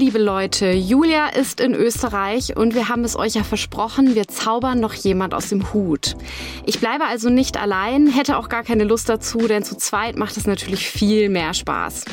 liebe 0.00 0.18
Leute, 0.18 0.72
Julia 0.72 1.28
ist 1.28 1.60
in 1.60 1.74
Österreich 1.74 2.56
und 2.56 2.74
wir 2.74 2.88
haben 2.88 3.04
es 3.04 3.16
euch 3.16 3.34
ja 3.34 3.44
versprochen, 3.44 4.14
wir 4.14 4.26
zaubern 4.28 4.80
noch 4.80 4.94
jemand 4.94 5.34
aus 5.34 5.50
dem 5.50 5.74
Hut. 5.74 6.16
Ich 6.64 6.80
bleibe 6.80 7.04
also 7.04 7.28
nicht 7.28 7.60
allein, 7.60 8.06
hätte 8.06 8.38
auch 8.38 8.48
gar 8.48 8.62
keine 8.62 8.84
Lust 8.84 9.10
dazu, 9.10 9.40
denn 9.40 9.62
zu 9.62 9.76
zweit 9.76 10.16
macht 10.16 10.38
es 10.38 10.46
natürlich 10.46 10.88
viel 10.88 11.28
mehr 11.28 11.52
Spaß. 11.52 12.06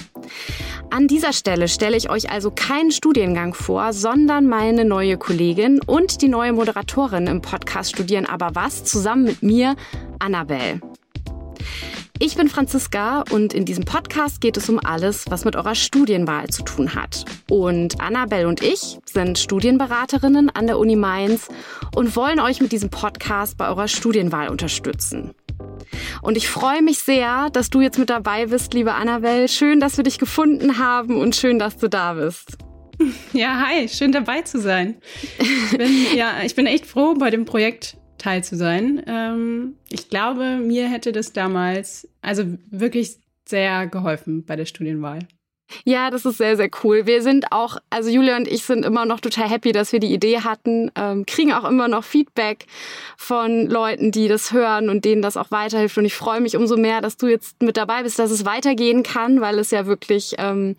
An 0.90 1.08
dieser 1.08 1.32
Stelle 1.32 1.70
stelle 1.70 1.96
ich 1.96 2.10
euch 2.10 2.30
also 2.30 2.52
keinen 2.52 2.92
Studiengang 2.92 3.54
vor, 3.54 3.94
sondern 3.94 4.48
meine 4.48 4.84
neue 4.84 5.18
Kollegin 5.18 5.80
und 5.86 6.22
die 6.22 6.28
neue 6.28 6.52
Moderatorin 6.52 7.28
im 7.28 7.42
Podcast 7.42 7.92
Studieren 7.92 8.26
aber 8.26 8.50
was 8.54 8.84
zusammen 8.84 9.24
mit 9.24 9.44
mir, 9.44 9.78
Annabelle. 10.20 10.82
Ich 12.20 12.36
bin 12.36 12.50
Franziska 12.50 13.24
und 13.30 13.54
in 13.54 13.64
diesem 13.64 13.86
Podcast 13.86 14.42
geht 14.42 14.58
es 14.58 14.70
um 14.70 14.80
alles, 14.84 15.26
was 15.30 15.46
mit 15.46 15.56
eurer 15.56 15.76
Studienwahl 15.76 16.48
zu 16.48 16.64
tun 16.64 16.96
hat. 16.96 17.26
Und 17.48 18.02
Annabelle 18.02 18.48
und 18.48 18.64
ich 18.64 18.98
sind 19.06 19.38
Studienberaterinnen 19.38 20.50
an 20.50 20.66
der 20.66 20.80
Uni 20.80 20.96
Mainz 20.96 21.48
und 21.96 22.16
wollen 22.16 22.40
euch 22.40 22.60
mit 22.60 22.72
diesem 22.72 22.90
Podcast 22.90 23.56
bei 23.58 23.68
eurer 23.68 23.88
Studienwahl 23.88 24.50
unterstützen. 24.50 25.36
Und 26.24 26.38
ich 26.38 26.50
freue 26.50 26.82
mich 26.82 27.00
sehr, 27.00 27.52
dass 27.52 27.70
du 27.70 27.82
jetzt 27.82 28.00
mit 28.00 28.10
dabei 28.10 28.48
bist, 28.48 28.74
liebe 28.74 28.96
Annabelle. 28.96 29.48
Schön, 29.48 29.80
dass 29.80 29.98
wir 29.98 30.04
dich 30.04 30.18
gefunden 30.18 30.80
haben 30.80 31.22
und 31.22 31.36
schön, 31.36 31.60
dass 31.60 31.78
du 31.78 31.88
da 31.88 32.14
bist. 32.14 32.58
Ja, 33.32 33.64
hi, 33.64 33.88
schön 33.88 34.12
dabei 34.12 34.42
zu 34.42 34.60
sein. 34.60 34.96
Ich 35.38 35.78
bin, 35.78 35.92
ja, 36.16 36.42
ich 36.44 36.56
bin 36.56 36.66
echt 36.66 36.88
froh, 36.88 37.14
bei 37.14 37.30
dem 37.30 37.46
Projekt 37.46 37.96
Teil 38.18 38.44
zu 38.44 38.56
sein. 38.56 39.04
Ähm, 39.08 39.76
ich 39.90 40.10
glaube, 40.10 40.58
mir 40.58 40.90
hätte 40.90 41.12
das 41.12 41.34
damals 41.34 42.08
also 42.22 42.44
wirklich 42.70 43.18
sehr 43.46 43.88
geholfen 43.88 44.46
bei 44.46 44.56
der 44.56 44.66
Studienwahl. 44.66 45.20
Ja, 45.84 46.10
das 46.10 46.26
ist 46.26 46.38
sehr, 46.38 46.56
sehr 46.56 46.70
cool. 46.84 47.06
Wir 47.06 47.22
sind 47.22 47.52
auch, 47.52 47.78
also 47.90 48.10
Julia 48.10 48.38
und 48.38 48.48
ich 48.48 48.64
sind 48.64 48.86
immer 48.86 49.06
noch 49.06 49.20
total 49.20 49.50
happy, 49.50 49.74
dass 49.74 49.92
wir 49.92 50.00
die 50.00 50.14
Idee 50.14 50.40
hatten, 50.40 50.92
ähm, 50.96 51.26
kriegen 51.26 51.52
auch 51.52 51.66
immer 51.66 51.90
noch 51.90 52.06
Feedback 52.06 52.66
von 53.18 53.68
Leuten, 53.68 54.12
die 54.12 54.30
das 54.30 54.54
hören 54.54 54.90
und 54.90 55.04
denen 55.04 55.22
das 55.22 55.36
auch 55.36 55.52
weiterhilft. 55.52 55.98
Und 55.98 56.06
ich 56.06 56.16
freue 56.16 56.40
mich 56.40 56.56
umso 56.56 56.78
mehr, 56.78 57.02
dass 57.02 57.18
du 57.18 57.28
jetzt 57.28 57.62
mit 57.62 57.76
dabei 57.76 58.04
bist, 58.04 58.18
dass 58.18 58.32
es 58.32 58.46
weitergehen 58.46 59.04
kann, 59.04 59.42
weil 59.42 59.60
es 59.60 59.72
ja 59.72 59.86
wirklich 59.86 60.36
ähm, 60.38 60.78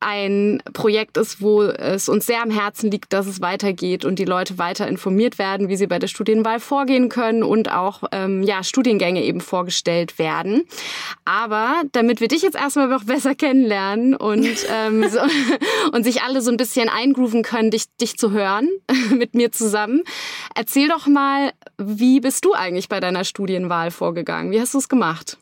ein 0.00 0.62
Projekt 0.74 1.16
ist, 1.16 1.40
wo 1.40 1.62
es 1.62 2.08
uns 2.08 2.26
sehr 2.26 2.42
am 2.42 2.50
Herzen 2.50 2.90
liegt, 2.90 3.12
dass 3.12 3.26
es 3.26 3.40
weitergeht 3.40 4.04
und 4.04 4.18
die 4.18 4.26
Leute 4.26 4.58
weiter 4.58 4.86
informiert 4.86 5.38
werden, 5.38 5.68
wie 5.68 5.76
sie 5.76 5.86
bei 5.86 5.98
der 5.98 6.06
Studienwahl 6.06 6.60
vorgehen 6.60 7.08
können 7.08 7.42
und 7.42 7.72
auch 7.72 8.02
ähm, 8.12 8.42
ja, 8.42 8.62
Studiengänge 8.62 9.22
eben 9.22 9.40
vorgestellt 9.40 10.18
werden. 10.18 10.64
Aber 11.24 11.82
damit 11.92 12.20
wir 12.20 12.28
dich 12.28 12.42
jetzt 12.42 12.56
erstmal 12.56 12.88
noch 12.88 13.04
besser 13.06 13.34
kennenlernen 13.34 14.14
und, 14.14 14.66
ähm, 14.70 15.08
so, 15.08 15.20
und 15.92 16.04
sich 16.04 16.22
alle 16.22 16.42
so 16.42 16.50
ein 16.50 16.58
bisschen 16.58 16.90
eingrooven 16.90 17.42
können, 17.42 17.70
dich, 17.70 17.86
dich 17.96 18.18
zu 18.18 18.32
hören 18.32 18.68
mit 19.10 19.34
mir 19.34 19.50
zusammen, 19.50 20.02
erzähl 20.54 20.88
doch 20.88 21.06
mal, 21.06 21.52
wie 21.78 22.20
bist 22.20 22.44
du 22.44 22.52
eigentlich 22.52 22.88
bei 22.88 23.00
deiner 23.00 23.24
Studienwahl 23.24 23.90
vorgegangen? 23.90 24.50
Wie 24.50 24.60
hast 24.60 24.74
du 24.74 24.78
es 24.78 24.90
gemacht? 24.90 25.38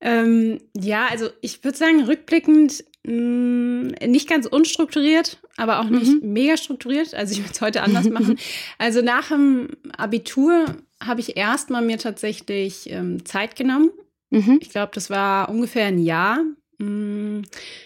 Ähm, 0.00 0.60
ja, 0.76 1.06
also 1.10 1.28
ich 1.40 1.64
würde 1.64 1.76
sagen, 1.76 2.04
rückblickend 2.04 2.84
nicht 3.08 4.28
ganz 4.28 4.46
unstrukturiert, 4.46 5.38
aber 5.56 5.80
auch 5.80 5.88
nicht 5.88 6.22
mhm. 6.22 6.32
mega 6.32 6.56
strukturiert. 6.56 7.14
Also 7.14 7.32
ich 7.32 7.38
würde 7.40 7.52
es 7.52 7.60
heute 7.60 7.82
anders 7.82 8.08
machen. 8.08 8.38
Also 8.78 9.02
nach 9.02 9.28
dem 9.28 9.68
Abitur 9.96 10.76
habe 11.02 11.20
ich 11.20 11.36
erstmal 11.36 11.82
mir 11.82 11.98
tatsächlich 11.98 12.90
ähm, 12.90 13.24
Zeit 13.24 13.56
genommen. 13.56 13.90
Mhm. 14.30 14.58
Ich 14.60 14.70
glaube, 14.70 14.90
das 14.94 15.10
war 15.10 15.48
ungefähr 15.48 15.86
ein 15.86 15.98
Jahr. 15.98 16.44
Mm, 16.78 17.42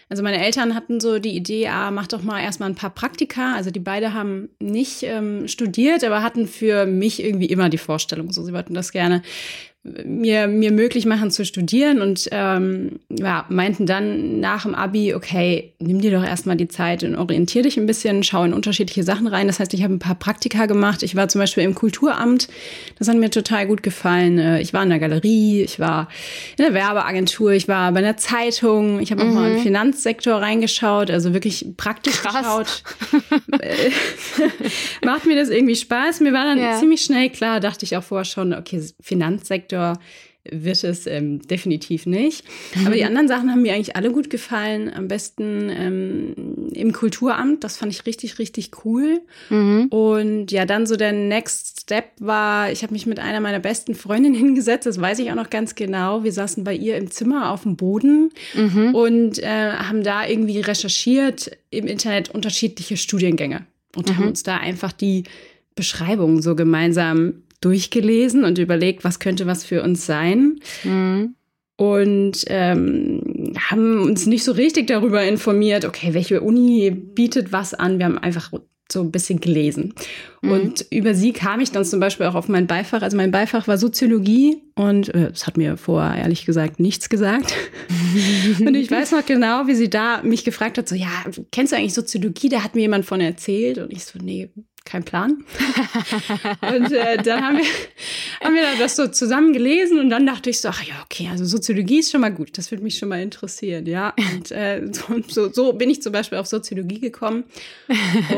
also 0.08 0.22
meine 0.22 0.44
Eltern 0.44 0.74
hatten 0.74 1.00
so 1.00 1.18
die 1.18 1.34
Idee, 1.36 1.68
ah, 1.68 1.90
mach 1.90 2.06
doch 2.06 2.22
mal 2.22 2.42
erstmal 2.42 2.68
ein 2.68 2.74
paar 2.74 2.90
Praktika. 2.90 3.54
Also 3.54 3.70
die 3.70 3.80
beide 3.80 4.12
haben 4.12 4.48
nicht 4.60 5.02
ähm, 5.02 5.48
studiert, 5.48 6.04
aber 6.04 6.22
hatten 6.22 6.46
für 6.46 6.86
mich 6.86 7.22
irgendwie 7.22 7.46
immer 7.46 7.68
die 7.68 7.78
Vorstellung, 7.78 8.32
so 8.32 8.42
sie 8.42 8.52
wollten 8.52 8.74
das 8.74 8.92
gerne 8.92 9.22
mir, 9.84 10.46
mir 10.46 10.70
möglich 10.70 11.06
machen 11.06 11.32
zu 11.32 11.44
studieren 11.44 12.00
und 12.00 12.28
ähm, 12.30 13.00
ja, 13.10 13.44
meinten 13.48 13.84
dann 13.84 14.38
nach 14.38 14.62
dem 14.62 14.76
Abi, 14.76 15.12
okay, 15.12 15.72
nimm 15.80 16.00
dir 16.00 16.12
doch 16.12 16.24
erstmal 16.24 16.56
die 16.56 16.68
Zeit 16.68 17.02
und 17.02 17.16
orientier 17.16 17.64
dich 17.64 17.76
ein 17.78 17.86
bisschen, 17.86 18.22
schau 18.22 18.44
in 18.44 18.54
unterschiedliche 18.54 19.02
Sachen 19.02 19.26
rein. 19.26 19.48
Das 19.48 19.58
heißt, 19.58 19.74
ich 19.74 19.82
habe 19.82 19.94
ein 19.94 19.98
paar 19.98 20.14
Praktika 20.14 20.66
gemacht. 20.66 21.02
Ich 21.02 21.16
war 21.16 21.26
zum 21.26 21.40
Beispiel 21.40 21.64
im 21.64 21.74
Kulturamt, 21.74 22.46
das 23.00 23.08
hat 23.08 23.16
mir 23.16 23.30
total 23.30 23.66
gut 23.66 23.82
gefallen. 23.82 24.38
Äh, 24.38 24.60
ich 24.60 24.72
war 24.72 24.84
in 24.84 24.90
der 24.90 25.00
Galerie, 25.00 25.62
ich 25.62 25.80
war 25.80 26.08
in 26.56 26.64
der 26.64 26.74
Werbeagentur, 26.74 27.50
ich 27.50 27.66
war 27.66 27.90
bei 27.90 27.98
einer 27.98 28.16
Zeitung, 28.16 29.00
ich 29.00 29.10
habe 29.10 29.22
auch 29.22 29.26
mhm. 29.26 29.34
mal 29.34 29.50
im 29.50 29.62
Finanzsektor 29.62 30.34
reingeschaut, 30.34 31.10
also 31.10 31.34
wirklich 31.34 31.66
praktisch 31.76 32.22
Krass. 32.22 32.36
geschaut. 32.36 32.82
Äh, 33.58 33.90
macht 35.04 35.26
mir 35.26 35.34
das 35.34 35.48
irgendwie 35.48 35.74
Spaß? 35.74 36.20
Mir 36.20 36.32
war 36.32 36.44
dann 36.44 36.58
ja. 36.58 36.78
ziemlich 36.78 37.02
schnell 37.02 37.30
klar, 37.30 37.58
dachte 37.58 37.84
ich 37.84 37.96
auch 37.96 38.04
vorher 38.04 38.24
schon, 38.24 38.54
okay, 38.54 38.80
Finanzsektor 39.00 39.71
Sektor 39.72 39.98
wird 40.50 40.82
es 40.82 41.06
ähm, 41.06 41.40
definitiv 41.46 42.04
nicht. 42.04 42.44
Aber 42.84 42.96
die 42.96 43.04
anderen 43.04 43.28
Sachen 43.28 43.48
haben 43.48 43.62
mir 43.62 43.74
eigentlich 43.74 43.94
alle 43.94 44.10
gut 44.10 44.28
gefallen. 44.28 44.92
Am 44.92 45.06
besten 45.06 45.70
ähm, 45.70 46.68
im 46.74 46.92
Kulturamt, 46.92 47.62
das 47.62 47.76
fand 47.76 47.92
ich 47.92 48.06
richtig, 48.06 48.40
richtig 48.40 48.72
cool. 48.84 49.20
Mhm. 49.50 49.86
Und 49.86 50.50
ja, 50.50 50.64
dann 50.64 50.84
so 50.84 50.96
der 50.96 51.12
Next 51.12 51.82
Step 51.82 52.06
war, 52.18 52.72
ich 52.72 52.82
habe 52.82 52.92
mich 52.92 53.06
mit 53.06 53.20
einer 53.20 53.38
meiner 53.38 53.60
besten 53.60 53.94
Freundinnen 53.94 54.34
hingesetzt, 54.46 54.86
das 54.86 55.00
weiß 55.00 55.20
ich 55.20 55.30
auch 55.30 55.36
noch 55.36 55.48
ganz 55.48 55.76
genau. 55.76 56.24
Wir 56.24 56.32
saßen 56.32 56.64
bei 56.64 56.74
ihr 56.74 56.96
im 56.96 57.08
Zimmer 57.08 57.52
auf 57.52 57.62
dem 57.62 57.76
Boden 57.76 58.30
mhm. 58.54 58.96
und 58.96 59.38
äh, 59.38 59.46
haben 59.46 60.02
da 60.02 60.26
irgendwie 60.26 60.58
recherchiert 60.58 61.56
im 61.70 61.86
Internet 61.86 62.30
unterschiedliche 62.30 62.96
Studiengänge 62.96 63.64
und 63.94 64.08
mhm. 64.08 64.16
haben 64.16 64.28
uns 64.28 64.42
da 64.42 64.56
einfach 64.56 64.90
die 64.90 65.22
Beschreibungen 65.76 66.42
so 66.42 66.56
gemeinsam 66.56 67.34
durchgelesen 67.62 68.44
und 68.44 68.58
überlegt, 68.58 69.04
was 69.04 69.18
könnte 69.18 69.46
was 69.46 69.64
für 69.64 69.82
uns 69.82 70.04
sein. 70.06 70.60
Mhm. 70.84 71.34
Und 71.76 72.44
ähm, 72.48 73.54
haben 73.58 74.02
uns 74.02 74.26
nicht 74.26 74.44
so 74.44 74.52
richtig 74.52 74.86
darüber 74.86 75.24
informiert, 75.24 75.84
okay, 75.84 76.14
welche 76.14 76.40
Uni 76.42 76.90
bietet 76.90 77.50
was 77.50 77.74
an. 77.74 77.98
Wir 77.98 78.06
haben 78.06 78.18
einfach 78.18 78.52
so 78.92 79.00
ein 79.00 79.10
bisschen 79.10 79.40
gelesen. 79.40 79.94
Mhm. 80.42 80.52
Und 80.52 80.86
über 80.90 81.14
sie 81.14 81.32
kam 81.32 81.60
ich 81.60 81.72
dann 81.72 81.84
zum 81.84 81.98
Beispiel 81.98 82.26
auch 82.26 82.34
auf 82.34 82.48
mein 82.48 82.66
Beifach. 82.66 83.02
Also 83.02 83.16
mein 83.16 83.30
Beifach 83.30 83.66
war 83.66 83.78
Soziologie 83.78 84.62
und 84.74 85.08
es 85.08 85.42
äh, 85.42 85.46
hat 85.46 85.56
mir 85.56 85.76
vorher 85.76 86.22
ehrlich 86.22 86.44
gesagt 86.44 86.78
nichts 86.78 87.08
gesagt. 87.08 87.54
und 88.60 88.74
ich 88.74 88.90
weiß 88.90 89.12
noch 89.12 89.24
genau, 89.24 89.66
wie 89.66 89.74
sie 89.74 89.90
da 89.90 90.22
mich 90.22 90.44
gefragt 90.44 90.78
hat, 90.78 90.88
so, 90.88 90.94
ja, 90.94 91.10
kennst 91.50 91.72
du 91.72 91.76
eigentlich 91.76 91.94
Soziologie? 91.94 92.50
Da 92.50 92.62
hat 92.62 92.74
mir 92.74 92.82
jemand 92.82 93.06
von 93.06 93.20
erzählt. 93.20 93.78
Und 93.78 93.92
ich 93.92 94.04
so, 94.04 94.18
nee, 94.22 94.50
kein 94.84 95.04
Plan. 95.04 95.44
und 96.60 96.92
äh, 96.92 97.16
dann 97.22 97.42
haben 97.42 97.58
wir, 97.58 97.64
haben 98.40 98.54
wir 98.54 98.62
das 98.78 98.96
so 98.96 99.08
zusammen 99.08 99.52
gelesen 99.52 99.98
und 99.98 100.10
dann 100.10 100.26
dachte 100.26 100.50
ich 100.50 100.60
so, 100.60 100.68
ach 100.68 100.82
ja, 100.82 100.94
okay, 101.04 101.28
also 101.30 101.44
Soziologie 101.44 102.00
ist 102.00 102.10
schon 102.10 102.20
mal 102.20 102.32
gut, 102.32 102.58
das 102.58 102.70
würde 102.70 102.82
mich 102.82 102.98
schon 102.98 103.08
mal 103.08 103.20
interessieren, 103.20 103.86
ja. 103.86 104.14
Und 104.34 104.50
äh, 104.52 104.82
so, 105.28 105.52
so, 105.52 105.72
bin 105.72 105.90
ich 105.90 106.02
zum 106.02 106.12
Beispiel 106.12 106.38
auf 106.38 106.46
Soziologie 106.46 107.00
gekommen. 107.00 107.44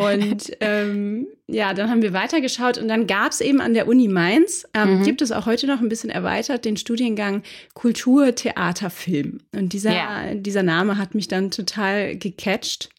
Und 0.00 0.52
ähm, 0.60 1.26
ja, 1.46 1.74
dann 1.74 1.90
haben 1.90 2.02
wir 2.02 2.12
weitergeschaut 2.12 2.78
und 2.78 2.88
dann 2.88 3.06
gab 3.06 3.32
es 3.32 3.40
eben 3.40 3.60
an 3.60 3.74
der 3.74 3.86
Uni 3.86 4.08
Mainz, 4.08 4.66
ähm, 4.74 4.98
mhm. 4.98 5.02
gibt 5.04 5.20
es 5.20 5.30
auch 5.30 5.46
heute 5.46 5.66
noch 5.66 5.80
ein 5.80 5.88
bisschen 5.88 6.10
erweitert, 6.10 6.64
den 6.64 6.76
Studiengang 6.76 7.42
Kultur, 7.74 8.34
Theater, 8.34 8.90
Film. 8.90 9.40
Und 9.52 9.72
dieser, 9.72 9.92
ja. 9.92 10.34
dieser 10.34 10.62
Name 10.62 10.96
hat 10.98 11.14
mich 11.14 11.28
dann 11.28 11.50
total 11.50 12.16
gecatcht. 12.16 12.90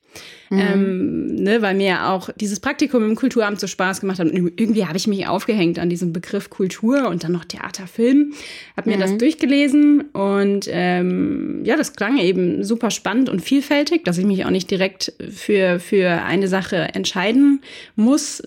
Mhm. 0.49 0.59
Ähm, 0.59 1.35
ne, 1.35 1.61
weil 1.61 1.75
mir 1.75 2.09
auch 2.09 2.29
dieses 2.35 2.59
Praktikum 2.59 3.03
im 3.03 3.15
Kulturamt 3.15 3.59
so 3.59 3.67
Spaß 3.67 4.01
gemacht 4.01 4.19
hat. 4.19 4.27
Und 4.27 4.59
irgendwie 4.59 4.85
habe 4.85 4.97
ich 4.97 5.07
mich 5.07 5.27
aufgehängt 5.27 5.79
an 5.79 5.89
diesem 5.89 6.13
Begriff 6.13 6.49
Kultur 6.49 7.07
und 7.07 7.23
dann 7.23 7.31
noch 7.31 7.45
Theater, 7.45 7.87
Film. 7.87 8.33
Habe 8.77 8.89
mir 8.89 8.97
mhm. 8.97 9.01
das 9.01 9.17
durchgelesen 9.17 10.01
und 10.11 10.67
ähm, 10.69 11.61
ja, 11.63 11.75
das 11.75 11.93
klang 11.93 12.17
eben 12.17 12.63
super 12.63 12.91
spannend 12.91 13.29
und 13.29 13.41
vielfältig, 13.41 14.03
dass 14.05 14.17
ich 14.17 14.25
mich 14.25 14.45
auch 14.45 14.51
nicht 14.51 14.69
direkt 14.69 15.13
für, 15.29 15.79
für 15.79 16.23
eine 16.23 16.47
Sache 16.47 16.77
entscheiden 16.93 17.61
muss, 17.95 18.43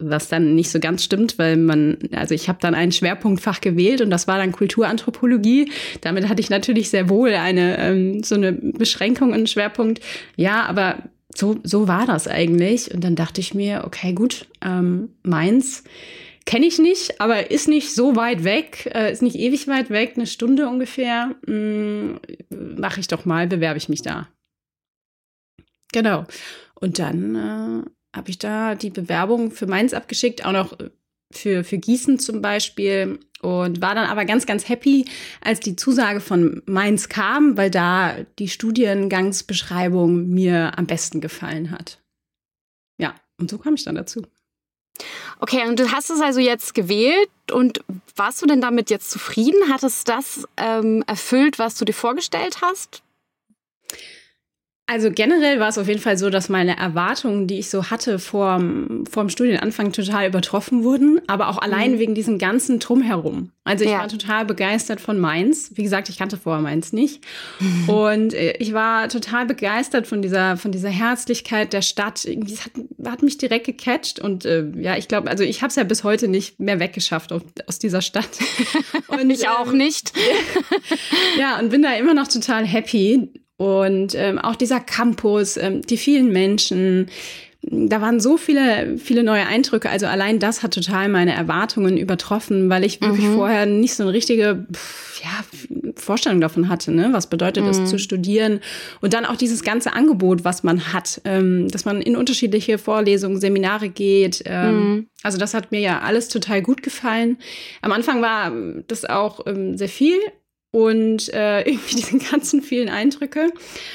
was 0.00 0.28
dann 0.28 0.54
nicht 0.54 0.70
so 0.70 0.80
ganz 0.80 1.04
stimmt, 1.04 1.38
weil 1.38 1.56
man, 1.56 1.98
also 2.12 2.34
ich 2.34 2.48
habe 2.48 2.58
dann 2.60 2.74
ein 2.74 2.92
Schwerpunktfach 2.92 3.60
gewählt 3.60 4.00
und 4.00 4.10
das 4.10 4.26
war 4.26 4.38
dann 4.38 4.52
Kulturanthropologie. 4.52 5.70
Damit 6.00 6.28
hatte 6.28 6.40
ich 6.40 6.50
natürlich 6.50 6.90
sehr 6.90 7.08
wohl 7.08 7.34
eine 7.34 7.78
ähm, 7.78 8.22
so 8.22 8.34
eine 8.34 8.52
Beschränkung 8.52 9.32
und 9.32 9.48
Schwerpunkt. 9.48 10.00
Ja, 10.36 10.64
aber 10.64 11.04
so, 11.34 11.58
so 11.62 11.88
war 11.88 12.06
das 12.06 12.26
eigentlich. 12.26 12.92
Und 12.92 13.04
dann 13.04 13.16
dachte 13.16 13.40
ich 13.40 13.54
mir, 13.54 13.82
okay, 13.84 14.12
gut, 14.12 14.46
ähm, 14.62 15.10
meins 15.22 15.84
kenne 16.46 16.66
ich 16.66 16.78
nicht, 16.78 17.20
aber 17.20 17.50
ist 17.50 17.68
nicht 17.68 17.94
so 17.94 18.16
weit 18.16 18.44
weg, 18.44 18.90
äh, 18.94 19.12
ist 19.12 19.22
nicht 19.22 19.36
ewig 19.36 19.68
weit 19.68 19.90
weg, 19.90 20.14
eine 20.16 20.26
Stunde 20.26 20.68
ungefähr. 20.68 21.36
Mm, 21.46 22.16
Mache 22.78 23.00
ich 23.00 23.08
doch 23.08 23.24
mal, 23.24 23.46
bewerbe 23.46 23.78
ich 23.78 23.88
mich 23.88 24.02
da. 24.02 24.28
Genau. 25.92 26.26
Und 26.74 26.98
dann 26.98 27.34
äh, 27.36 27.90
habe 28.14 28.30
ich 28.30 28.38
da 28.38 28.74
die 28.74 28.90
Bewerbung 28.90 29.50
für 29.50 29.66
Mainz 29.66 29.92
abgeschickt, 29.92 30.44
auch 30.44 30.52
noch 30.52 30.76
für, 31.32 31.64
für 31.64 31.78
Gießen 31.78 32.18
zum 32.18 32.42
Beispiel. 32.42 33.20
und 33.40 33.80
war 33.80 33.94
dann 33.94 34.06
aber 34.06 34.24
ganz, 34.24 34.44
ganz 34.46 34.68
happy, 34.68 35.06
als 35.40 35.60
die 35.60 35.76
Zusage 35.76 36.20
von 36.20 36.62
Mainz 36.66 37.08
kam, 37.08 37.56
weil 37.56 37.70
da 37.70 38.16
die 38.38 38.48
Studiengangsbeschreibung 38.48 40.28
mir 40.28 40.76
am 40.76 40.86
besten 40.86 41.20
gefallen 41.20 41.70
hat. 41.70 42.02
Ja, 42.98 43.14
und 43.38 43.50
so 43.50 43.58
kam 43.58 43.74
ich 43.74 43.84
dann 43.84 43.94
dazu. 43.94 44.22
Okay, 45.38 45.66
und 45.66 45.78
du 45.78 45.90
hast 45.90 46.10
es 46.10 46.20
also 46.20 46.40
jetzt 46.40 46.74
gewählt 46.74 47.30
und 47.50 47.82
warst 48.14 48.42
du 48.42 48.46
denn 48.46 48.60
damit 48.60 48.90
jetzt 48.90 49.10
zufrieden? 49.10 49.72
Hat 49.72 49.82
es 49.82 50.04
das 50.04 50.46
ähm, 50.58 51.02
erfüllt, 51.06 51.58
was 51.58 51.76
du 51.76 51.86
dir 51.86 51.94
vorgestellt 51.94 52.60
hast? 52.60 53.02
Also 54.90 55.12
generell 55.12 55.60
war 55.60 55.68
es 55.68 55.78
auf 55.78 55.86
jeden 55.86 56.00
Fall 56.00 56.18
so, 56.18 56.30
dass 56.30 56.48
meine 56.48 56.76
Erwartungen, 56.76 57.46
die 57.46 57.60
ich 57.60 57.70
so 57.70 57.90
hatte 57.90 58.18
vor 58.18 58.58
dem 58.58 59.28
Studienanfang, 59.28 59.92
total 59.92 60.26
übertroffen 60.26 60.82
wurden, 60.82 61.20
aber 61.28 61.48
auch 61.48 61.58
allein 61.58 61.92
mhm. 61.92 61.98
wegen 62.00 62.14
diesem 62.16 62.38
ganzen 62.38 62.80
Drumherum. 62.80 63.52
Also 63.62 63.84
ich 63.84 63.90
ja. 63.92 64.00
war 64.00 64.08
total 64.08 64.46
begeistert 64.46 65.00
von 65.00 65.20
Mainz. 65.20 65.70
Wie 65.76 65.84
gesagt, 65.84 66.08
ich 66.08 66.18
kannte 66.18 66.36
vorher 66.36 66.60
Mainz 66.60 66.92
nicht. 66.92 67.22
Und 67.86 68.34
äh, 68.34 68.56
ich 68.58 68.72
war 68.72 69.08
total 69.08 69.46
begeistert 69.46 70.08
von 70.08 70.22
dieser, 70.22 70.56
von 70.56 70.72
dieser 70.72 70.88
Herzlichkeit 70.88 71.72
der 71.72 71.82
Stadt. 71.82 72.24
Irgendwie 72.24 72.56
hat, 72.56 72.72
hat 73.06 73.22
mich 73.22 73.38
direkt 73.38 73.66
gecatcht. 73.66 74.18
Und 74.18 74.44
äh, 74.44 74.64
ja, 74.76 74.96
ich 74.96 75.06
glaube, 75.06 75.30
also 75.30 75.44
ich 75.44 75.62
habe 75.62 75.68
es 75.68 75.76
ja 75.76 75.84
bis 75.84 76.02
heute 76.02 76.26
nicht 76.26 76.58
mehr 76.58 76.80
weggeschafft 76.80 77.32
aus 77.32 77.78
dieser 77.78 78.02
Stadt. 78.02 78.30
Und 79.06 79.30
ich 79.30 79.48
auch 79.48 79.70
ähm, 79.70 79.78
nicht. 79.78 80.12
ja, 81.38 81.60
und 81.60 81.70
bin 81.70 81.82
da 81.82 81.94
immer 81.94 82.14
noch 82.14 82.26
total 82.26 82.64
happy. 82.64 83.28
Und 83.60 84.14
ähm, 84.14 84.38
auch 84.38 84.56
dieser 84.56 84.80
Campus, 84.80 85.58
ähm, 85.58 85.82
die 85.82 85.98
vielen 85.98 86.32
Menschen, 86.32 87.10
da 87.60 88.00
waren 88.00 88.18
so 88.18 88.38
viele, 88.38 88.96
viele 88.96 89.22
neue 89.22 89.46
Eindrücke. 89.46 89.90
Also 89.90 90.06
allein 90.06 90.38
das 90.38 90.62
hat 90.62 90.72
total 90.72 91.10
meine 91.10 91.34
Erwartungen 91.34 91.98
übertroffen, 91.98 92.70
weil 92.70 92.84
ich 92.84 93.02
wirklich 93.02 93.26
mhm. 93.26 93.34
vorher 93.34 93.66
nicht 93.66 93.96
so 93.96 94.04
eine 94.04 94.14
richtige 94.14 94.64
ja, 95.22 95.44
Vorstellung 95.94 96.40
davon 96.40 96.70
hatte, 96.70 96.90
ne? 96.90 97.10
was 97.12 97.28
bedeutet 97.28 97.66
es 97.66 97.80
mhm. 97.80 97.86
zu 97.86 97.98
studieren. 97.98 98.60
Und 99.02 99.12
dann 99.12 99.26
auch 99.26 99.36
dieses 99.36 99.62
ganze 99.62 99.92
Angebot, 99.92 100.42
was 100.42 100.62
man 100.62 100.94
hat, 100.94 101.20
ähm, 101.26 101.68
dass 101.68 101.84
man 101.84 102.00
in 102.00 102.16
unterschiedliche 102.16 102.78
Vorlesungen, 102.78 103.38
Seminare 103.38 103.90
geht. 103.90 104.42
Ähm, 104.46 104.74
mhm. 104.74 105.06
Also 105.22 105.36
das 105.36 105.52
hat 105.52 105.70
mir 105.70 105.80
ja 105.80 106.00
alles 106.00 106.28
total 106.28 106.62
gut 106.62 106.82
gefallen. 106.82 107.36
Am 107.82 107.92
Anfang 107.92 108.22
war 108.22 108.52
das 108.88 109.04
auch 109.04 109.46
ähm, 109.46 109.76
sehr 109.76 109.90
viel, 109.90 110.16
und 110.72 111.32
äh, 111.34 111.60
irgendwie 111.68 111.96
diese 111.96 112.18
ganzen 112.18 112.62
vielen 112.62 112.88
Eindrücke. 112.88 113.48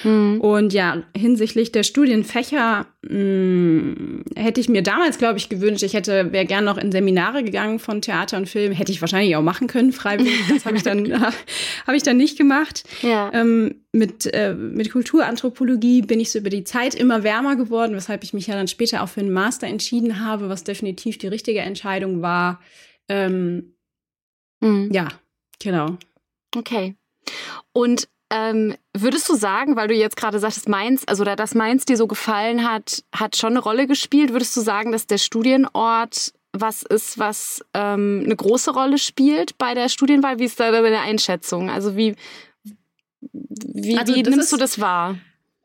Mhm. 0.03 0.41
Und 0.41 0.73
ja, 0.73 1.03
hinsichtlich 1.15 1.71
der 1.71 1.83
Studienfächer 1.83 2.87
mh, 3.03 3.15
mm, 3.17 4.23
hätte 4.35 4.59
ich 4.59 4.67
mir 4.67 4.83
damals, 4.83 5.17
glaube 5.17 5.37
ich, 5.37 5.49
gewünscht, 5.49 5.83
ich 5.83 5.93
hätte, 5.93 6.31
wäre 6.31 6.45
gern 6.45 6.65
noch 6.65 6.77
in 6.77 6.91
Seminare 6.91 7.43
gegangen 7.43 7.79
von 7.79 8.01
Theater 8.01 8.37
und 8.37 8.49
Film. 8.49 8.73
Hätte 8.73 8.91
ich 8.91 9.01
wahrscheinlich 9.01 9.35
auch 9.35 9.41
machen 9.41 9.67
können, 9.67 9.93
freiwillig. 9.93 10.33
Das 10.49 10.65
habe 10.65 10.75
ich 10.75 10.83
dann, 10.83 11.11
habe 11.87 11.97
ich 11.97 12.03
dann 12.03 12.17
nicht 12.17 12.37
gemacht. 12.37 12.83
Ja. 13.01 13.31
Ähm, 13.33 13.75
mit, 13.93 14.25
äh, 14.33 14.53
mit 14.53 14.91
Kulturanthropologie 14.91 16.01
bin 16.01 16.19
ich 16.19 16.31
so 16.31 16.39
über 16.39 16.49
die 16.49 16.65
Zeit 16.65 16.95
immer 16.95 17.23
wärmer 17.23 17.55
geworden, 17.55 17.95
weshalb 17.95 18.23
ich 18.23 18.33
mich 18.33 18.47
ja 18.47 18.55
dann 18.55 18.67
später 18.67 19.01
auch 19.01 19.09
für 19.09 19.21
einen 19.21 19.31
Master 19.31 19.67
entschieden 19.67 20.19
habe, 20.19 20.49
was 20.49 20.65
definitiv 20.65 21.17
die 21.17 21.27
richtige 21.27 21.61
Entscheidung 21.61 22.21
war. 22.21 22.59
Ähm, 23.07 23.75
mhm. 24.59 24.89
Ja, 24.91 25.07
genau. 25.63 25.97
Okay. 26.55 26.95
Und 27.73 28.07
ähm, 28.31 28.75
würdest 28.93 29.29
du 29.29 29.35
sagen, 29.35 29.75
weil 29.75 29.87
du 29.87 29.93
jetzt 29.93 30.17
gerade 30.17 30.39
sagtest, 30.39 30.67
Mainz, 30.67 31.03
also 31.05 31.23
da 31.23 31.35
das 31.35 31.53
Mainz 31.53 31.85
dir 31.85 31.97
so 31.97 32.07
gefallen 32.07 32.69
hat, 32.69 33.03
hat 33.13 33.35
schon 33.35 33.51
eine 33.51 33.59
Rolle 33.59 33.87
gespielt, 33.87 34.31
würdest 34.31 34.55
du 34.57 34.61
sagen, 34.61 34.91
dass 34.91 35.07
der 35.07 35.17
Studienort 35.17 36.33
was 36.57 36.83
ist, 36.83 37.19
was 37.19 37.63
ähm, 37.73 38.21
eine 38.23 38.35
große 38.35 38.71
Rolle 38.71 38.97
spielt 38.97 39.57
bei 39.57 39.73
der 39.73 39.89
Studienwahl? 39.89 40.39
Wie 40.39 40.45
ist 40.45 40.59
da 40.59 40.71
deine 40.71 41.01
Einschätzung? 41.01 41.69
Also 41.69 41.97
wie, 41.97 42.15
wie, 43.21 43.97
also 43.97 44.15
wie 44.15 44.23
nimmst 44.23 44.53
du 44.53 44.57
das 44.57 44.79
wahr? 44.79 45.17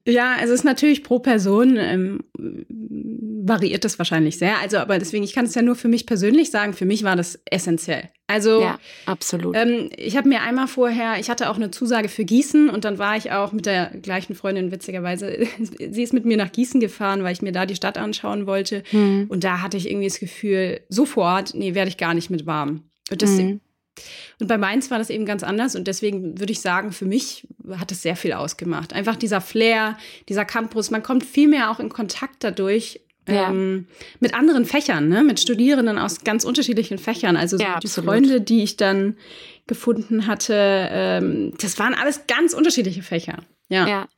Ja, 0.07 0.35
also 0.35 0.53
es 0.53 0.61
ist 0.61 0.65
natürlich 0.65 1.05
pro 1.05 1.21
Person 1.21 1.77
ähm, 1.77 2.25
variiert 3.47 3.85
das 3.85 3.99
wahrscheinlich 3.99 4.39
sehr. 4.39 4.59
Also, 4.59 4.79
aber 4.79 4.99
deswegen, 4.99 5.25
ich 5.25 5.33
kann 5.33 5.45
es 5.45 5.55
ja 5.55 5.63
nur 5.63 5.77
für 5.77 5.89
mich 5.89 6.07
persönlich 6.07 6.51
sagen. 6.51 6.73
Für 6.73 6.87
mich 6.87 7.05
war 7.05 7.17
das 7.17 7.39
essentiell. 7.45 8.11
Also, 8.31 8.63
ja, 8.63 8.79
absolut. 9.07 9.57
Ähm, 9.57 9.91
ich 9.97 10.17
habe 10.17 10.29
mir 10.29 10.43
einmal 10.43 10.69
vorher, 10.69 11.19
ich 11.19 11.29
hatte 11.29 11.51
auch 11.51 11.57
eine 11.57 11.71
Zusage 11.71 12.09
für 12.09 12.25
Gießen 12.25 12.71
und 12.71 12.85
dann 12.85 12.99
war 12.99 13.17
ich 13.17 13.33
auch 13.33 13.53
mit 13.53 13.67
der 13.67 13.87
gleichen 14.03 14.35
Freundin 14.35 14.71
witzigerweise. 14.71 15.47
Sie 15.91 16.03
ist 16.03 16.13
mit 16.13 16.25
mir 16.25 16.37
nach 16.37 16.53
Gießen 16.53 16.81
gefahren, 16.81 17.25
weil 17.25 17.33
ich 17.33 17.43
mir 17.43 17.53
da 17.53 17.67
die 17.67 17.75
Stadt 17.75 17.99
anschauen 17.99 18.47
wollte. 18.47 18.85
Hm. 18.91 19.27
Und 19.29 19.43
da 19.43 19.63
hatte 19.63 19.77
ich 19.77 19.91
irgendwie 19.91 20.09
das 20.09 20.21
Gefühl, 20.21 20.81
sofort, 20.89 21.55
nee, 21.55 21.75
werde 21.75 21.89
ich 21.89 21.97
gar 21.97 22.15
nicht 22.15 22.31
mit 22.31 22.47
warm. 22.47 22.85
Und 23.11 23.23
das, 23.23 23.31
hm. 23.31 23.61
Und 24.39 24.47
bei 24.47 24.57
Mainz 24.57 24.91
war 24.91 24.99
das 24.99 25.11
eben 25.11 25.27
ganz 25.27 25.43
anders 25.43 25.75
und 25.75 25.87
deswegen 25.87 26.39
würde 26.39 26.53
ich 26.53 26.61
sagen, 26.61 26.93
für 26.93 27.05
mich 27.05 27.47
hat 27.77 27.93
es 27.93 28.03
sehr 28.03 28.17
viel 28.17 28.33
ausgemacht. 28.33 28.93
Einfach 28.93 29.17
dieser 29.17 29.41
Flair, 29.41 29.99
dieser 30.29 30.45
Campus, 30.45 30.91
man 30.91 31.03
kommt 31.03 31.25
viel 31.25 31.49
mehr 31.49 31.71
auch 31.71 31.81
in 31.81 31.89
Kontakt 31.91 32.45
dadurch. 32.45 33.01
Ja. 33.29 33.51
Ähm, 33.51 33.87
mit 34.19 34.35
anderen 34.35 34.65
Fächern, 34.65 35.09
ne? 35.09 35.23
mit 35.23 35.41
Studierenden 35.41 35.99
aus 35.99 36.25
ganz 36.25 36.45
unterschiedlichen 36.45 36.99
Fächern. 36.99 37.37
Also 37.37 37.59
so 37.59 37.63
ja, 37.63 37.79
die 37.79 37.89
Freunde, 37.89 38.41
die 38.41 38.63
ich 38.63 38.77
dann 38.77 39.17
gefunden 39.67 40.27
hatte, 40.27 40.55
ähm, 40.91 41.53
das 41.61 41.79
waren 41.79 41.95
alles 41.95 42.27
ganz 42.27 42.55
unterschiedliche 42.55 43.03
Fächer. 43.03 43.39
Ja. 43.69 43.87
ja. 43.87 44.09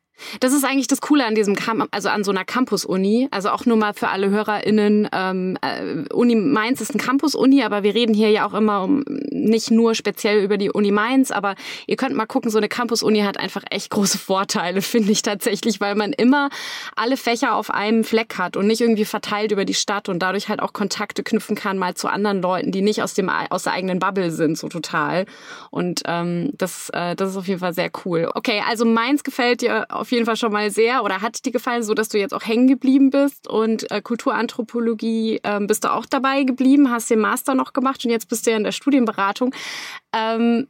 Das 0.41 0.53
ist 0.53 0.65
eigentlich 0.65 0.87
das 0.87 1.01
Coole 1.01 1.25
an 1.25 1.35
diesem 1.35 1.57
Camp 1.57 1.89
also 1.91 2.09
an 2.09 2.25
so 2.25 2.31
einer 2.31 2.45
Campus-Uni. 2.45 3.29
Also 3.31 3.51
auch 3.51 3.67
nur 3.67 3.77
mal 3.77 3.95
für 3.95 4.09
alle 4.09 4.31
HörerInnen. 4.31 5.09
Ähm, 5.13 5.59
äh, 5.63 6.13
Uni 6.13 6.35
Mainz 6.35 6.81
ist 6.81 6.95
ein 6.95 6.99
Campus-Uni, 6.99 7.63
aber 7.63 7.83
wir 7.83 7.95
reden 7.95 8.15
hier 8.15 8.31
ja 8.31 8.47
auch 8.47 8.55
immer 8.55 8.83
um 8.83 9.05
nicht 9.31 9.71
nur 9.71 9.95
speziell 9.95 10.43
über 10.43 10.57
die 10.57 10.71
Uni 10.71 10.91
Mainz, 10.93 11.31
aber 11.31 11.55
ihr 11.87 11.97
könnt 11.97 12.15
mal 12.15 12.27
gucken, 12.27 12.51
so 12.51 12.59
eine 12.59 12.69
Campus-Uni 12.69 13.21
hat 13.21 13.39
einfach 13.39 13.63
echt 13.71 13.91
große 13.91 14.19
Vorteile, 14.19 14.83
finde 14.83 15.13
ich 15.13 15.23
tatsächlich, 15.23 15.81
weil 15.81 15.95
man 15.95 16.13
immer 16.13 16.51
alle 16.97 17.17
Fächer 17.17 17.55
auf 17.55 17.71
einem 17.71 18.05
Fleck 18.05 18.39
hat 18.39 18.57
und 18.57 18.67
nicht 18.67 18.81
irgendwie 18.81 19.05
verteilt 19.05 19.53
über 19.53 19.65
die 19.65 19.75
Stadt 19.75 20.09
und 20.09 20.21
dadurch 20.21 20.49
halt 20.49 20.61
auch 20.61 20.73
Kontakte 20.73 21.23
knüpfen 21.23 21.57
kann 21.57 21.79
mal 21.79 21.95
zu 21.95 22.09
anderen 22.09 22.43
Leuten, 22.43 22.73
die 22.73 22.83
nicht 22.83 23.03
aus 23.03 23.15
dem 23.15 23.29
aus 23.29 23.65
der 23.65 23.73
eigenen 23.73 23.99
Bubble 23.99 24.31
sind, 24.31 24.59
so 24.59 24.69
total. 24.69 25.27
Und 25.71 26.03
ähm, 26.07 26.51
das, 26.57 26.91
äh, 26.91 27.17
das 27.17 27.31
ist 27.31 27.37
auf 27.37 27.49
jeden 27.49 27.61
Fall 27.61 27.75
sehr 27.75 27.91
cool. 28.05 28.31
Okay, 28.35 28.63
also 28.69 28.85
Mainz 28.85 29.23
gefällt 29.23 29.63
dir 29.63 29.87
auf 30.03 30.13
jeden 30.13 30.27
Fall 30.27 30.37
schon 30.37 30.53
mal 30.53 30.71
sehr 30.71 31.03
oder 31.05 31.23
hat 31.23 31.45
dir 31.45 31.53
gefallen, 31.53 31.83
so 31.83 31.95
dass 31.95 32.11
du 32.11 32.19
jetzt 32.19 32.35
auch 32.35 32.45
hängen 32.45 32.67
geblieben 32.67 33.11
bist 33.11 33.49
und 33.49 33.91
äh, 33.91 34.03
Kulturanthropologie 34.03 35.41
äh, 35.43 35.61
bist 35.61 35.85
du 35.85 35.93
auch 35.93 36.07
dabei 36.07 36.43
geblieben, 36.43 36.91
hast 36.91 37.09
den 37.09 37.21
Master 37.21 37.55
noch 37.55 37.73
gemacht 37.73 38.05
und 38.05 38.11
jetzt 38.11 38.29
bist 38.29 38.47
du 38.47 38.51
ja 38.51 38.57
in 38.57 38.65
der 38.65 38.73
Studienberatung. 38.73 39.55
Ähm, 40.13 40.67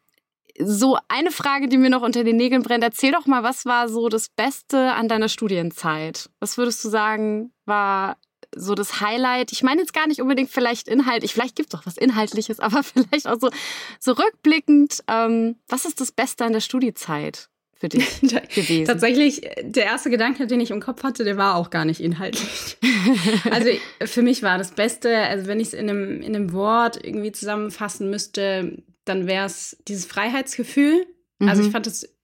so 0.58 0.98
eine 1.08 1.30
Frage, 1.30 1.68
die 1.68 1.78
mir 1.78 1.90
noch 1.90 2.02
unter 2.02 2.24
den 2.24 2.36
Nägeln 2.36 2.62
brennt. 2.62 2.84
Erzähl 2.84 3.12
doch 3.12 3.26
mal, 3.26 3.42
was 3.42 3.64
war 3.64 3.88
so 3.88 4.10
das 4.10 4.28
Beste 4.28 4.92
an 4.92 5.08
deiner 5.08 5.28
Studienzeit? 5.28 6.28
Was 6.40 6.58
würdest 6.58 6.84
du 6.84 6.90
sagen, 6.90 7.52
war 7.64 8.18
so 8.54 8.74
das 8.74 9.00
Highlight? 9.00 9.50
Ich 9.52 9.62
meine 9.62 9.80
jetzt 9.80 9.94
gar 9.94 10.06
nicht 10.06 10.20
unbedingt 10.20 10.50
vielleicht 10.50 10.88
inhaltlich, 10.88 11.32
vielleicht 11.32 11.56
gibt 11.56 11.72
es 11.72 11.80
doch 11.80 11.86
was 11.86 11.96
Inhaltliches, 11.96 12.60
aber 12.60 12.82
vielleicht 12.82 13.26
auch 13.26 13.38
so, 13.40 13.50
so 13.98 14.12
rückblickend. 14.12 15.02
Ähm, 15.08 15.56
was 15.68 15.86
ist 15.86 16.00
das 16.00 16.12
Beste 16.12 16.44
an 16.44 16.52
der 16.52 16.60
Studiezeit? 16.60 17.48
Für 17.82 17.88
dich 17.88 18.20
gewesen? 18.54 18.84
Tatsächlich, 18.84 19.40
der 19.60 19.84
erste 19.84 20.08
Gedanke, 20.08 20.46
den 20.46 20.60
ich 20.60 20.70
im 20.70 20.80
Kopf 20.80 21.02
hatte, 21.02 21.24
der 21.24 21.36
war 21.36 21.56
auch 21.56 21.70
gar 21.70 21.84
nicht 21.84 22.00
inhaltlich. 22.00 22.76
also 23.50 23.68
für 24.04 24.22
mich 24.22 24.44
war 24.44 24.56
das 24.56 24.70
Beste, 24.70 25.16
also 25.16 25.48
wenn 25.48 25.58
ich 25.58 25.68
es 25.68 25.74
in 25.74 25.90
einem, 25.90 26.22
in 26.22 26.36
einem 26.36 26.52
Wort 26.52 27.04
irgendwie 27.04 27.32
zusammenfassen 27.32 28.08
müsste, 28.08 28.80
dann 29.04 29.26
wäre 29.26 29.46
es 29.46 29.76
dieses 29.88 30.06
Freiheitsgefühl. 30.06 31.06
Mhm. 31.40 31.48
Also 31.48 31.62
ich 31.62 31.68
mhm. 31.68 31.72
fand 31.72 31.88
es, 31.88 32.16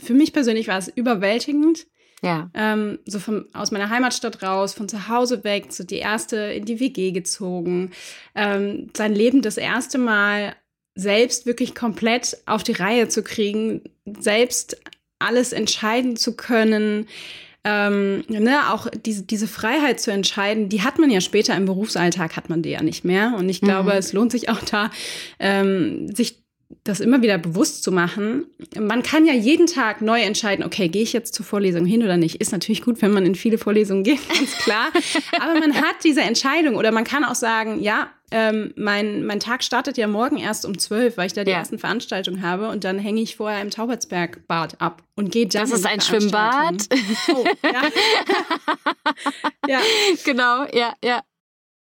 für 0.00 0.14
mich 0.14 0.32
persönlich 0.32 0.68
war 0.68 0.78
es 0.78 0.86
überwältigend. 0.86 1.88
Ja. 2.22 2.52
Ähm, 2.54 3.00
so 3.04 3.18
von, 3.18 3.46
aus 3.52 3.72
meiner 3.72 3.90
Heimatstadt 3.90 4.44
raus, 4.44 4.74
von 4.74 4.88
zu 4.88 5.08
Hause 5.08 5.42
weg, 5.42 5.72
so 5.72 5.82
die 5.82 5.96
erste 5.96 6.36
in 6.36 6.64
die 6.64 6.78
WG 6.78 7.10
gezogen, 7.10 7.90
ähm, 8.36 8.88
sein 8.96 9.12
Leben 9.12 9.42
das 9.42 9.56
erste 9.56 9.98
Mal 9.98 10.54
selbst 10.94 11.46
wirklich 11.46 11.74
komplett 11.74 12.36
auf 12.46 12.62
die 12.62 12.72
Reihe 12.72 13.08
zu 13.08 13.22
kriegen, 13.22 13.82
selbst 14.04 14.80
alles 15.18 15.52
entscheiden 15.52 16.16
zu 16.16 16.36
können, 16.36 17.06
ähm, 17.64 18.24
ne, 18.28 18.72
auch 18.72 18.88
diese, 18.88 19.22
diese 19.22 19.46
Freiheit 19.46 20.00
zu 20.00 20.10
entscheiden, 20.10 20.68
die 20.68 20.82
hat 20.82 20.98
man 20.98 21.10
ja 21.10 21.20
später 21.20 21.56
im 21.56 21.66
Berufsalltag, 21.66 22.36
hat 22.36 22.50
man 22.50 22.62
die 22.62 22.70
ja 22.70 22.82
nicht 22.82 23.04
mehr. 23.04 23.34
Und 23.38 23.48
ich 23.48 23.60
glaube, 23.60 23.92
mhm. 23.92 23.98
es 23.98 24.12
lohnt 24.12 24.32
sich 24.32 24.48
auch 24.48 24.60
da, 24.60 24.90
ähm, 25.38 26.12
sich 26.12 26.41
das 26.84 27.00
immer 27.00 27.22
wieder 27.22 27.38
bewusst 27.38 27.82
zu 27.82 27.92
machen. 27.92 28.46
Man 28.78 29.02
kann 29.02 29.26
ja 29.26 29.32
jeden 29.32 29.66
Tag 29.66 30.00
neu 30.02 30.20
entscheiden, 30.20 30.64
okay, 30.64 30.88
gehe 30.88 31.02
ich 31.02 31.12
jetzt 31.12 31.34
zur 31.34 31.44
Vorlesung 31.44 31.84
hin 31.84 32.02
oder 32.02 32.16
nicht. 32.16 32.36
Ist 32.36 32.52
natürlich 32.52 32.82
gut, 32.82 33.02
wenn 33.02 33.12
man 33.12 33.26
in 33.26 33.34
viele 33.34 33.58
Vorlesungen 33.58 34.04
geht, 34.04 34.20
ganz 34.28 34.56
klar. 34.58 34.90
Aber 35.40 35.58
man 35.58 35.74
hat 35.74 35.96
diese 36.04 36.22
Entscheidung 36.22 36.76
oder 36.76 36.92
man 36.92 37.04
kann 37.04 37.24
auch 37.24 37.34
sagen, 37.34 37.80
ja, 37.82 38.10
ähm, 38.30 38.72
mein, 38.76 39.26
mein 39.26 39.40
Tag 39.40 39.62
startet 39.62 39.98
ja 39.98 40.06
morgen 40.06 40.38
erst 40.38 40.64
um 40.64 40.78
zwölf, 40.78 41.18
weil 41.18 41.26
ich 41.26 41.34
da 41.34 41.44
die 41.44 41.50
ja. 41.50 41.58
ersten 41.58 41.78
Veranstaltungen 41.78 42.42
habe 42.42 42.70
und 42.70 42.84
dann 42.84 42.98
hänge 42.98 43.20
ich 43.20 43.36
vorher 43.36 43.60
im 43.60 43.70
Taubertsbergbad 43.70 44.80
ab 44.80 45.02
und 45.14 45.30
gehe 45.30 45.46
dann. 45.46 45.68
Das 45.68 45.78
ist 45.78 45.86
ein 45.86 46.00
Schwimmbad. 46.00 46.88
Oh, 47.28 47.44
ja. 47.62 47.82
ja. 49.68 49.80
Genau, 50.24 50.64
ja, 50.72 50.94
ja. 51.04 51.22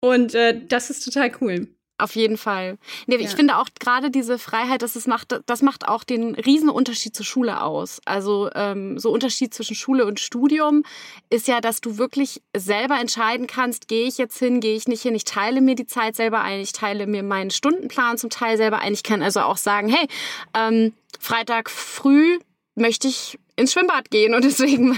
Und 0.02 0.34
äh, 0.34 0.60
das 0.68 0.90
ist 0.90 1.04
total 1.04 1.32
cool. 1.42 1.68
Auf 2.00 2.16
jeden 2.16 2.38
Fall. 2.38 2.78
Nee, 3.08 3.16
ja. 3.16 3.22
Ich 3.22 3.32
finde 3.32 3.58
auch 3.58 3.68
gerade 3.80 4.12
diese 4.12 4.40
Freiheit, 4.40 4.82
dass 4.82 4.96
es 4.96 5.08
macht, 5.08 5.40
das 5.46 5.62
macht 5.62 5.88
auch 5.88 6.04
den 6.04 6.36
riesen 6.36 6.70
Unterschied 6.70 7.16
zur 7.16 7.26
Schule 7.26 7.62
aus. 7.62 8.02
Also 8.06 8.50
ähm, 8.56 8.98
so 9.00 9.12
Unterschied 9.12 9.54
zwischen 9.54 9.76
Schule 9.76 10.06
und 10.06 10.20
Studium 10.20 10.84
ist 11.30 11.48
ja, 11.48 11.62
dass 11.62 11.82
du 11.82 11.98
wirklich 11.98 12.42
selber 12.56 13.00
entscheiden 13.00 13.48
kannst, 13.48 13.88
gehe 13.88 14.08
ich 14.08 14.18
jetzt 14.18 14.38
hin, 14.38 14.60
gehe 14.60 14.76
ich 14.76 14.88
nicht 14.88 15.02
hin. 15.02 15.16
Ich 15.16 15.26
teile 15.26 15.62
mir 15.62 15.76
die 15.76 15.88
Zeit 15.88 16.16
selber 16.16 16.42
ein, 16.42 16.60
ich 16.60 16.74
teile 16.74 17.08
mir 17.08 17.24
meinen 17.24 17.52
Stundenplan 17.52 18.18
zum 18.18 18.30
Teil 18.30 18.58
selber 18.58 18.80
ein. 18.80 18.94
Ich 18.94 19.04
kann 19.04 19.22
also 19.22 19.42
auch 19.42 19.58
sagen, 19.58 19.90
hey, 19.90 20.08
ähm, 20.54 20.94
Freitag 21.20 21.70
früh 21.70 22.40
möchte 22.76 23.08
ich 23.08 23.38
ins 23.60 23.74
Schwimmbad 23.74 24.10
gehen 24.10 24.34
und 24.34 24.44
deswegen 24.46 24.98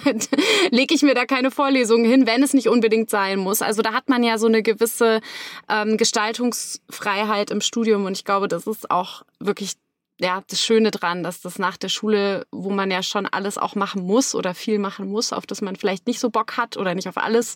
lege 0.69 0.93
ich 0.95 1.01
mir 1.01 1.15
da 1.15 1.25
keine 1.25 1.51
Vorlesungen 1.51 2.09
hin, 2.09 2.27
wenn 2.27 2.43
es 2.43 2.53
nicht 2.53 2.69
unbedingt 2.69 3.09
sein 3.09 3.39
muss. 3.39 3.61
Also 3.61 3.81
da 3.81 3.93
hat 3.93 4.09
man 4.09 4.23
ja 4.23 4.37
so 4.37 4.47
eine 4.47 4.63
gewisse 4.63 5.21
ähm, 5.69 5.97
Gestaltungsfreiheit 5.97 7.51
im 7.51 7.61
Studium 7.61 8.05
und 8.05 8.13
ich 8.13 8.25
glaube, 8.25 8.47
das 8.47 8.67
ist 8.67 8.89
auch 8.91 9.23
wirklich 9.39 9.73
ja, 10.19 10.43
das 10.47 10.61
Schöne 10.61 10.91
dran, 10.91 11.23
dass 11.23 11.41
das 11.41 11.57
nach 11.57 11.77
der 11.77 11.89
Schule, 11.89 12.45
wo 12.51 12.69
man 12.69 12.91
ja 12.91 13.01
schon 13.01 13.25
alles 13.25 13.57
auch 13.57 13.73
machen 13.73 14.03
muss 14.03 14.35
oder 14.35 14.53
viel 14.53 14.77
machen 14.77 15.09
muss, 15.09 15.33
auf 15.33 15.47
das 15.47 15.61
man 15.61 15.75
vielleicht 15.75 16.05
nicht 16.05 16.19
so 16.19 16.29
Bock 16.29 16.57
hat 16.57 16.77
oder 16.77 16.93
nicht 16.93 17.09
auf 17.09 17.17
alles, 17.17 17.55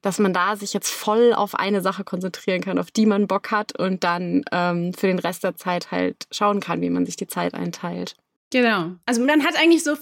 dass 0.00 0.20
man 0.20 0.32
da 0.32 0.54
sich 0.54 0.72
jetzt 0.72 0.90
voll 0.90 1.34
auf 1.34 1.56
eine 1.56 1.80
Sache 1.80 2.04
konzentrieren 2.04 2.60
kann, 2.60 2.78
auf 2.78 2.92
die 2.92 3.06
man 3.06 3.26
Bock 3.26 3.50
hat 3.50 3.76
und 3.76 4.04
dann 4.04 4.44
ähm, 4.52 4.94
für 4.94 5.08
den 5.08 5.18
Rest 5.18 5.42
der 5.42 5.56
Zeit 5.56 5.90
halt 5.90 6.28
schauen 6.30 6.60
kann, 6.60 6.80
wie 6.80 6.90
man 6.90 7.04
sich 7.04 7.16
die 7.16 7.26
Zeit 7.26 7.54
einteilt. 7.54 8.14
Genau. 8.50 8.92
Also 9.04 9.22
man 9.24 9.44
hat 9.44 9.56
eigentlich 9.56 9.84
so, 9.84 9.94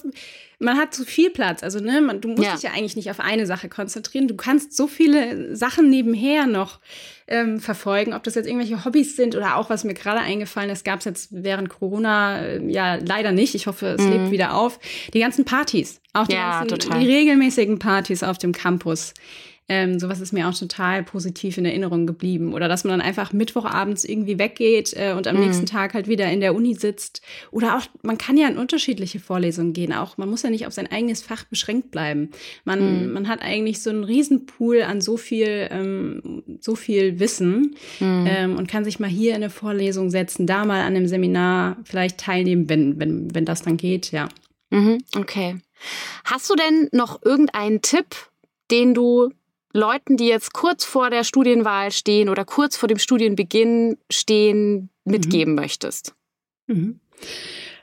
man 0.59 0.77
hat 0.79 0.95
so 0.95 1.05
viel 1.05 1.31
Platz. 1.31 1.63
Also 1.63 1.81
ne, 1.81 2.01
man, 2.01 2.21
du 2.21 2.29
musst 2.29 2.45
ja. 2.45 2.55
dich 2.55 2.63
ja 2.63 2.71
eigentlich 2.71 2.97
nicht 2.97 3.11
auf 3.11 3.21
eine 3.21 3.47
Sache 3.47 3.69
konzentrieren. 3.69 4.29
Du 4.29 4.37
kannst 4.37 4.77
so 4.77 4.87
viele 4.87 5.55
Sachen 5.57 5.91
nebenher 5.91 6.47
noch 6.47 6.81
ähm, 7.27 7.59
verfolgen, 7.59 8.15
ob 8.15 8.23
das 8.23 8.37
jetzt 8.37 8.47
irgendwelche 8.47 8.85
Hobbys 8.85 9.17
sind 9.17 9.35
oder 9.35 9.57
auch 9.57 9.69
was 9.69 9.83
mir 9.85 9.95
gerade 9.95 10.21
eingefallen 10.21 10.71
ist, 10.71 10.85
gab 10.85 11.01
es 11.01 11.05
jetzt 11.05 11.29
während 11.33 11.69
Corona 11.69 12.41
äh, 12.41 12.71
ja 12.71 12.97
leider 12.97 13.33
nicht. 13.33 13.55
Ich 13.55 13.67
hoffe, 13.67 13.97
es 13.99 14.03
mhm. 14.03 14.13
lebt 14.13 14.31
wieder 14.31 14.55
auf. 14.55 14.79
Die 15.13 15.21
ganzen 15.21 15.45
Partys, 15.45 16.01
auch 16.13 16.29
die, 16.29 16.35
ja, 16.35 16.65
ganzen, 16.65 17.01
die 17.01 17.07
regelmäßigen 17.07 17.79
Partys 17.79 18.23
auf 18.23 18.39
dem 18.39 18.53
Campus. 18.53 19.13
Ähm, 19.69 19.99
sowas 19.99 20.21
ist 20.21 20.33
mir 20.33 20.49
auch 20.49 20.57
total 20.57 21.03
positiv 21.03 21.59
in 21.59 21.65
Erinnerung 21.65 22.07
geblieben. 22.07 22.55
Oder 22.55 22.69
dass 22.69 22.85
man 22.85 22.93
dann 22.93 23.07
einfach 23.07 23.33
Mittwochabends 23.33 24.05
irgendwie 24.05 24.39
weggeht 24.39 24.95
äh, 24.95 25.13
und 25.13 25.27
am 25.27 25.37
mhm. 25.37 25.43
nächsten 25.43 25.67
Tag 25.67 25.95
halt 25.95 26.07
wieder 26.07 26.31
in 26.31 26.41
der 26.41 26.55
Uni 26.55 26.75
sitzt. 26.75 27.21
Oder 27.51 27.77
auch, 27.77 27.83
man 28.03 28.17
kann 28.17 28.37
ja 28.37 28.47
in 28.47 28.59
unterschiedliche 28.59 29.19
Vorlesungen 29.19 29.73
gehen. 29.73 29.93
Auch 29.93 30.19
man 30.19 30.31
muss 30.31 30.45
ja 30.45 30.51
nicht 30.51 30.69
auf 30.69 30.73
sein 30.73 30.91
eigenes 30.91 31.23
Fach 31.23 31.45
beschränkt 31.45 31.91
bleiben. 31.91 32.31
Man, 32.65 33.07
mhm. 33.07 33.13
man 33.13 33.29
hat 33.29 33.43
eigentlich 33.43 33.83
so 33.83 33.91
einen 33.91 34.05
Riesenpool 34.05 34.83
an 34.83 35.01
so 35.01 35.17
viel, 35.17 35.67
ähm, 35.71 36.45
so 36.61 36.77
viel 36.77 37.19
Wissen 37.19 37.75
mhm. 37.99 38.27
ähm, 38.29 38.57
und 38.57 38.69
kann 38.69 38.85
sich 38.85 39.01
mal 39.01 39.11
hier 39.11 39.31
in 39.31 39.37
eine 39.43 39.51
Vorlesung 39.51 40.11
setzen, 40.11 40.47
da 40.47 40.65
mal 40.65 40.83
an 40.83 40.95
einem 40.95 41.09
Seminar 41.09 41.79
vielleicht 41.83 42.19
teilnehmen, 42.19 42.69
wenn, 42.69 43.01
wenn, 43.01 43.35
wenn 43.35 43.45
das 43.45 43.63
dann 43.63 43.77
geht, 43.77 44.13
ja. 44.13 44.29
Mhm, 44.71 44.99
okay. 45.17 45.57
Hast 46.25 46.49
du 46.51 46.55
denn 46.55 46.89
noch 46.93 47.23
irgendeinen 47.25 47.83
Tipp, 47.83 48.07
den 48.71 48.95
du 48.95 49.31
Leuten, 49.77 50.17
die 50.17 50.27
jetzt 50.27 50.53
kurz 50.53 50.85
vor 50.85 51.11
der 51.11 51.25
Studienwahl 51.25 51.93
stehen 51.93 52.29
oder 52.29 52.45
kurz 52.45 52.77
vor 52.77 52.89
dem 52.89 52.99
Studienbeginn 52.99 53.99
stehen, 54.11 54.91
mitgeben 55.05 55.55
mhm. 55.55 55.61
möchtest? 55.61 56.15
Mhm. 56.67 57.01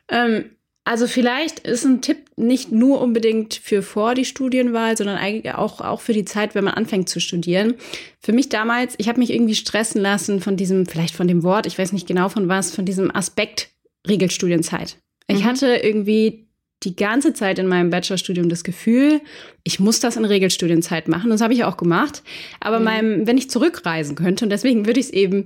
Ähm, 0.10 0.46
also 0.86 1.08
vielleicht 1.08 1.60
ist 1.60 1.86
ein 1.86 2.02
Tipp 2.02 2.30
nicht 2.36 2.74
nur 2.74 3.00
unbedingt 3.00 3.54
für 3.54 3.82
vor 3.82 4.16
die 4.16 4.26
Studienwahl, 4.26 4.98
sondern 4.98 5.16
eigentlich 5.16 5.54
auch, 5.54 5.80
auch 5.80 6.02
für 6.02 6.12
die 6.12 6.26
Zeit, 6.26 6.56
wenn 6.56 6.66
man 6.66 6.74
anfängt 6.74 7.08
zu 7.08 7.22
studieren. 7.22 7.76
Für 8.20 8.34
mich 8.34 8.50
damals, 8.50 8.96
ich 8.98 9.08
habe 9.08 9.20
mich 9.20 9.32
irgendwie 9.32 9.56
stressen 9.56 10.02
lassen 10.02 10.42
von 10.42 10.58
diesem, 10.58 10.86
vielleicht 10.86 11.16
von 11.16 11.28
dem 11.28 11.44
Wort, 11.44 11.68
ich 11.68 11.80
weiß 11.80 11.94
nicht 11.94 12.08
genau 12.08 12.28
von 12.28 12.50
was, 12.50 12.76
von 12.76 12.84
diesem 12.86 13.16
Aspekt 13.16 13.70
Regelstudienzeit. 14.06 14.98
Ich 15.28 15.40
mhm. 15.40 15.44
hatte 15.46 15.68
irgendwie 15.68 16.48
die 16.86 16.96
ganze 16.96 17.34
Zeit 17.34 17.60
in 17.60 17.68
meinem 17.68 17.90
Bachelorstudium 17.90 18.50
das 18.50 18.64
Gefühl, 18.64 19.22
ich 19.64 19.80
muss 19.80 20.00
das 20.00 20.18
in 20.18 20.26
Regelstudienzeit 20.26 21.08
machen. 21.08 21.30
Das 21.30 21.42
habe 21.42 21.54
ich 21.54 21.64
auch 21.64 21.78
gemacht. 21.78 22.24
Aber 22.60 22.80
mhm. 22.80 22.86
meinem, 22.86 23.28
wenn 23.28 23.38
ich 23.38 23.50
zurückreisen 23.50 24.16
könnte, 24.16 24.46
und 24.46 24.50
deswegen 24.50 24.86
würde 24.86 25.00
ich 25.00 25.08
es 25.08 25.14
eben 25.14 25.46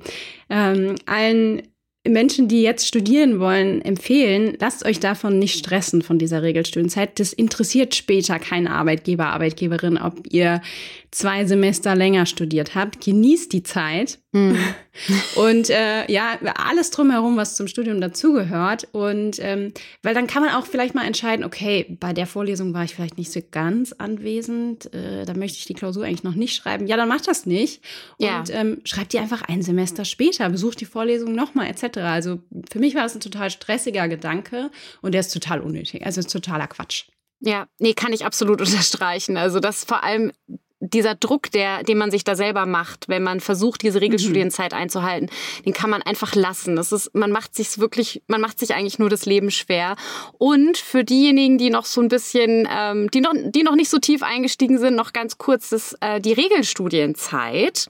ähm, 0.49 0.95
allen 1.05 1.63
Menschen, 2.07 2.47
die 2.47 2.61
jetzt 2.61 2.87
studieren 2.87 3.39
wollen, 3.39 3.81
empfehlen, 3.81 4.57
lasst 4.59 4.85
euch 4.85 4.99
davon 4.99 5.39
nicht 5.39 5.59
stressen 5.59 6.01
von 6.01 6.17
dieser 6.17 6.41
Regelstudienzeit. 6.41 7.19
Das 7.19 7.33
interessiert 7.33 7.95
später 7.95 8.39
keinen 8.39 8.67
Arbeitgeber, 8.67 9.27
Arbeitgeberin, 9.27 9.97
ob 9.97 10.31
ihr 10.31 10.61
zwei 11.11 11.45
Semester 11.45 11.95
länger 11.95 12.25
studiert 12.25 12.75
habt. 12.75 13.03
Genießt 13.03 13.53
die 13.53 13.63
Zeit. 13.63 14.19
Mhm. 14.31 14.57
Und 15.35 15.69
äh, 15.69 16.11
ja, 16.11 16.37
alles 16.55 16.91
drumherum, 16.91 17.37
was 17.37 17.55
zum 17.55 17.67
Studium 17.67 18.01
dazugehört. 18.01 18.87
Und 18.91 19.37
ähm, 19.39 19.73
weil 20.03 20.13
dann 20.13 20.27
kann 20.27 20.43
man 20.43 20.53
auch 20.53 20.65
vielleicht 20.65 20.95
mal 20.95 21.05
entscheiden, 21.05 21.45
okay, 21.45 21.97
bei 21.99 22.13
der 22.13 22.27
Vorlesung 22.27 22.73
war 22.73 22.83
ich 22.83 22.95
vielleicht 22.95 23.17
nicht 23.17 23.31
so 23.31 23.39
ganz 23.51 23.93
anwesend, 23.93 24.93
äh, 24.93 25.25
da 25.25 25.33
möchte 25.33 25.57
ich 25.59 25.65
die 25.65 25.73
Klausur 25.73 26.05
eigentlich 26.05 26.23
noch 26.23 26.35
nicht 26.35 26.55
schreiben. 26.55 26.87
Ja, 26.87 26.97
dann 26.97 27.07
macht 27.07 27.27
das 27.27 27.45
nicht. 27.45 27.81
Ja. 28.19 28.39
Und 28.39 28.53
ähm, 28.53 28.81
schreibt 28.83 29.13
die 29.13 29.19
einfach 29.19 29.43
ein 29.43 29.61
Semester 29.61 30.03
später, 30.03 30.49
besucht 30.49 30.81
die 30.81 30.85
Vorlesung 30.85 31.33
nochmal, 31.33 31.67
etc. 31.67 31.99
Also 31.99 32.39
für 32.71 32.79
mich 32.79 32.95
war 32.95 33.03
das 33.03 33.15
ein 33.15 33.21
total 33.21 33.49
stressiger 33.49 34.07
Gedanke 34.07 34.71
und 35.01 35.13
der 35.13 35.21
ist 35.21 35.33
total 35.33 35.61
unnötig. 35.61 36.05
Also 36.05 36.19
ist 36.19 36.31
totaler 36.31 36.67
Quatsch. 36.67 37.05
Ja, 37.39 37.67
nee, 37.79 37.93
kann 37.93 38.13
ich 38.13 38.25
absolut 38.25 38.61
unterstreichen. 38.61 39.37
Also 39.37 39.59
das 39.59 39.83
vor 39.83 40.03
allem 40.03 40.31
dieser 40.79 41.15
Druck, 41.15 41.51
der, 41.51 41.83
den 41.83 41.97
man 41.97 42.11
sich 42.11 42.23
da 42.23 42.35
selber 42.35 42.65
macht, 42.65 43.09
wenn 43.09 43.23
man 43.23 43.39
versucht, 43.39 43.81
diese 43.81 44.01
Regelstudienzeit 44.01 44.73
mhm. 44.73 44.77
einzuhalten, 44.77 45.29
den 45.65 45.73
kann 45.73 45.89
man 45.89 46.01
einfach 46.03 46.35
lassen. 46.35 46.75
Das 46.75 46.91
ist, 46.91 47.13
man 47.15 47.31
macht 47.31 47.55
sich 47.55 47.79
wirklich, 47.79 48.21
man 48.27 48.41
macht 48.41 48.59
sich 48.59 48.73
eigentlich 48.75 48.99
nur 48.99 49.09
das 49.09 49.25
Leben 49.25 49.49
schwer. 49.49 49.95
Und 50.37 50.77
für 50.77 51.03
diejenigen, 51.03 51.57
die 51.57 51.69
noch 51.69 51.85
so 51.85 52.01
ein 52.01 52.09
bisschen, 52.09 52.67
ähm, 52.71 53.09
die 53.11 53.21
noch, 53.21 53.33
die 53.35 53.63
noch 53.63 53.75
nicht 53.75 53.89
so 53.89 53.97
tief 53.97 54.21
eingestiegen 54.21 54.77
sind, 54.77 54.95
noch 54.95 55.13
ganz 55.13 55.37
kurz, 55.37 55.69
das, 55.69 55.95
äh, 56.01 56.21
die 56.21 56.33
Regelstudienzeit. 56.33 57.87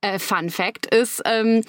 Äh, 0.00 0.18
Fun 0.18 0.50
Fact 0.50 0.86
ist, 0.94 1.22
ähm, 1.24 1.62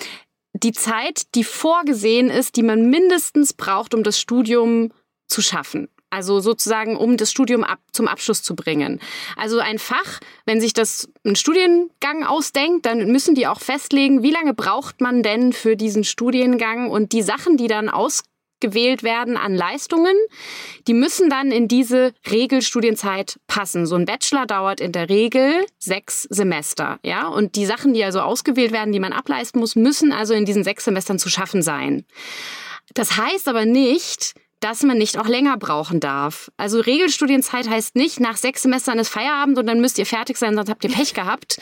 die 0.54 0.72
Zeit, 0.72 1.36
die 1.36 1.44
vorgesehen 1.44 2.30
ist, 2.30 2.56
die 2.56 2.64
man 2.64 2.90
mindestens 2.90 3.54
braucht, 3.54 3.94
um 3.94 4.04
das 4.04 4.20
Studium 4.20 4.92
zu 5.28 5.42
schaffen. 5.42 5.88
Also 6.10 6.40
sozusagen, 6.40 6.96
um 6.96 7.18
das 7.18 7.32
Studium 7.32 7.64
ab, 7.64 7.80
zum 7.92 8.08
Abschluss 8.08 8.42
zu 8.42 8.56
bringen. 8.56 9.02
Also 9.36 9.60
ein 9.60 9.78
Fach, 9.78 10.20
wenn 10.46 10.62
sich 10.62 10.72
das 10.72 11.10
ein 11.26 11.36
Studiengang 11.36 12.24
ausdenkt, 12.24 12.86
dann 12.86 13.12
müssen 13.12 13.36
die 13.36 13.46
auch 13.46 13.60
festlegen, 13.60 14.24
wie 14.24 14.32
lange 14.32 14.54
braucht 14.54 15.02
man 15.02 15.22
denn 15.22 15.52
für 15.52 15.76
diesen 15.76 16.06
Studiengang 16.06 16.90
und 16.90 17.12
die 17.12 17.22
Sachen, 17.22 17.58
die 17.58 17.68
dann 17.68 17.90
ausgewählt 17.90 19.04
werden 19.04 19.36
an 19.36 19.54
Leistungen, 19.54 20.16
die 20.88 20.94
müssen 20.94 21.30
dann 21.30 21.52
in 21.52 21.68
diese 21.68 22.14
Regelstudienzeit 22.32 23.38
passen. 23.48 23.86
So 23.86 23.96
ein 23.96 24.06
Bachelor 24.06 24.46
dauert 24.46 24.80
in 24.80 24.94
der 24.94 25.10
Regel 25.10 25.66
sechs 25.78 26.24
Semester, 26.24 27.00
ja. 27.04 27.28
Und 27.28 27.56
die 27.56 27.66
Sachen, 27.66 27.94
die 27.94 28.04
also 28.06 28.22
ausgewählt 28.22 28.72
werden, 28.72 28.94
die 28.94 29.02
man 29.02 29.12
ableisten 29.12 29.60
muss, 29.60 29.76
müssen 29.76 30.14
also 30.14 30.34
in 30.34 30.46
diesen 30.46 30.64
sechs 30.64 30.86
Semestern 30.86 31.20
zu 31.20 31.30
schaffen 31.30 31.62
sein. 31.62 32.06
Das 32.94 33.18
heißt 33.18 33.50
aber 33.50 33.66
nicht, 33.66 34.34
dass 34.60 34.84
man 34.84 34.98
nicht 34.98 35.18
auch 35.20 35.28
länger 35.28 35.58
brauchen 35.58 36.00
darf. 36.00 36.52
Also 36.58 36.80
Regelstudienzeit 36.80 37.70
heißt 37.70 37.96
nicht, 37.96 38.20
nach 38.20 38.38
sechs 38.38 38.64
Semestern 38.64 38.98
ist 38.98 39.10
Feierabend 39.10 39.58
und 39.58 39.68
dann 39.68 39.80
müsst 39.80 40.00
ihr 40.00 40.06
fertig 40.06 40.38
sein, 40.38 40.56
sonst 40.56 40.70
habt 40.70 40.84
ihr 40.84 40.92
Pech 40.92 41.14
gehabt. 41.14 41.60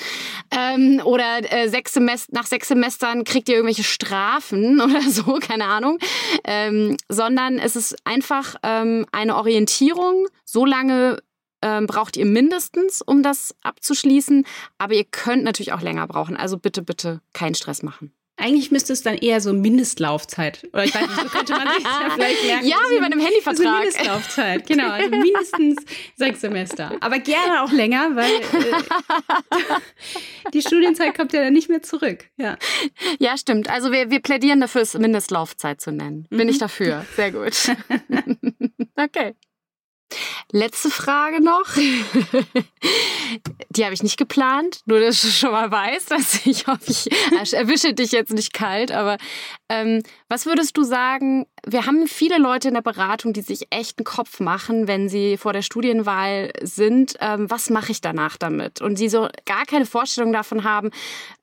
Ähm, 0.52 1.02
oder 1.04 1.40
äh, 1.52 1.68
sechs 1.68 1.94
Semester, 1.94 2.32
nach 2.34 2.46
sechs 2.46 2.68
Semestern 2.68 3.24
kriegt 3.24 3.50
ihr 3.50 3.56
irgendwelche 3.56 3.84
Strafen 3.84 4.80
oder 4.82 5.02
so, 5.02 5.40
keine 5.42 5.66
Ahnung. 5.66 6.00
Ähm, 6.46 6.98
sondern 7.10 7.60
es 7.60 7.76
ist 7.76 7.96
einfach 8.06 8.56
ähm, 8.64 9.06
eine 9.12 9.36
Orientierung. 9.36 10.28
So 10.46 10.66
lange 10.66 11.22
ähm, 11.62 11.88
braucht 11.88 12.16
ihr 12.16 12.26
mindestens, 12.26 13.02
um 13.02 13.24
das 13.24 13.56
abzuschließen. 13.62 14.46
Aber 14.78 14.94
ihr 14.94 15.06
könnt 15.06 15.44
natürlich 15.44 15.74
auch 15.74 15.82
länger 15.82 16.08
brauchen. 16.08 16.38
Also 16.38 16.58
bitte, 16.58 16.82
bitte 16.82 17.22
keinen 17.34 17.56
Stress 17.56 17.84
machen. 17.84 18.14
Eigentlich 18.38 18.70
müsste 18.70 18.92
es 18.92 19.02
dann 19.02 19.16
eher 19.16 19.40
so 19.40 19.54
Mindestlaufzeit. 19.54 20.68
Oder 20.74 20.84
ich 20.84 20.94
weiß 20.94 21.08
nicht, 21.08 21.22
so 21.22 21.30
könnte 21.30 21.54
man 21.54 21.68
sich 21.74 21.84
ja 21.84 22.10
vielleicht 22.16 22.46
merken. 22.46 22.68
Ja, 22.68 22.78
wie 22.90 23.00
bei 23.00 23.06
einem 23.06 23.20
Handyvertrag. 23.20 23.66
Also 23.66 23.80
Mindestlaufzeit, 23.80 24.68
genau. 24.68 24.90
Also 24.90 25.10
mindestens 25.10 25.78
sechs 26.16 26.42
Semester. 26.42 26.92
Aber 27.00 27.20
gerne 27.20 27.64
auch 27.64 27.72
länger, 27.72 28.16
weil 28.16 28.32
äh, 28.32 28.50
die 30.54 30.62
Studienzeit 30.62 31.16
kommt 31.16 31.32
ja 31.32 31.44
dann 31.44 31.54
nicht 31.54 31.70
mehr 31.70 31.82
zurück. 31.82 32.26
Ja, 32.36 32.58
ja 33.20 33.38
stimmt. 33.38 33.70
Also 33.70 33.94
wir, 33.94 34.12
wir 34.12 34.20
plädieren 34.20 34.60
dafür, 34.60 34.82
es 34.82 34.96
Mindestlaufzeit 34.96 35.80
zu 35.80 35.92
nennen. 35.92 36.28
Bin 36.30 36.42
mhm. 36.42 36.50
ich 36.50 36.58
dafür. 36.58 37.06
Sehr 37.16 37.32
gut. 37.32 37.54
okay. 38.98 39.36
Letzte 40.52 40.90
Frage 40.90 41.42
noch. 41.42 41.76
Die 43.70 43.84
habe 43.84 43.94
ich 43.94 44.04
nicht 44.04 44.18
geplant, 44.18 44.82
nur 44.86 45.00
dass 45.00 45.22
du 45.22 45.28
schon 45.28 45.52
mal 45.52 45.70
weißt, 45.72 46.12
dass 46.12 46.46
ich 46.46 46.68
hoffe, 46.68 46.92
ich 46.92 47.54
erwische 47.54 47.94
dich 47.94 48.12
jetzt 48.12 48.34
nicht 48.34 48.54
kalt. 48.54 48.92
Aber 48.92 49.18
ähm, 49.70 50.04
was 50.30 50.46
würdest 50.46 50.78
du 50.78 50.84
sagen, 50.84 51.46
wir 51.68 51.86
haben 51.86 52.08
viele 52.08 52.38
Leute 52.38 52.68
in 52.68 52.76
der 52.76 52.82
Beratung, 52.82 53.34
die 53.34 53.42
sich 53.42 53.68
echt 53.72 53.98
einen 53.98 54.06
Kopf 54.06 54.40
machen, 54.40 54.88
wenn 54.88 55.10
sie 55.10 55.38
vor 55.38 55.52
der 55.52 55.64
Studienwahl 55.64 56.52
sind, 56.62 57.16
ähm, 57.22 57.50
was 57.50 57.70
mache 57.70 57.92
ich 57.92 58.02
danach 58.02 58.38
damit? 58.38 58.82
Und 58.82 58.98
sie 58.98 59.10
so 59.10 59.28
gar 59.46 59.66
keine 59.66 59.86
Vorstellung 59.86 60.32
davon 60.32 60.64
haben, 60.64 60.92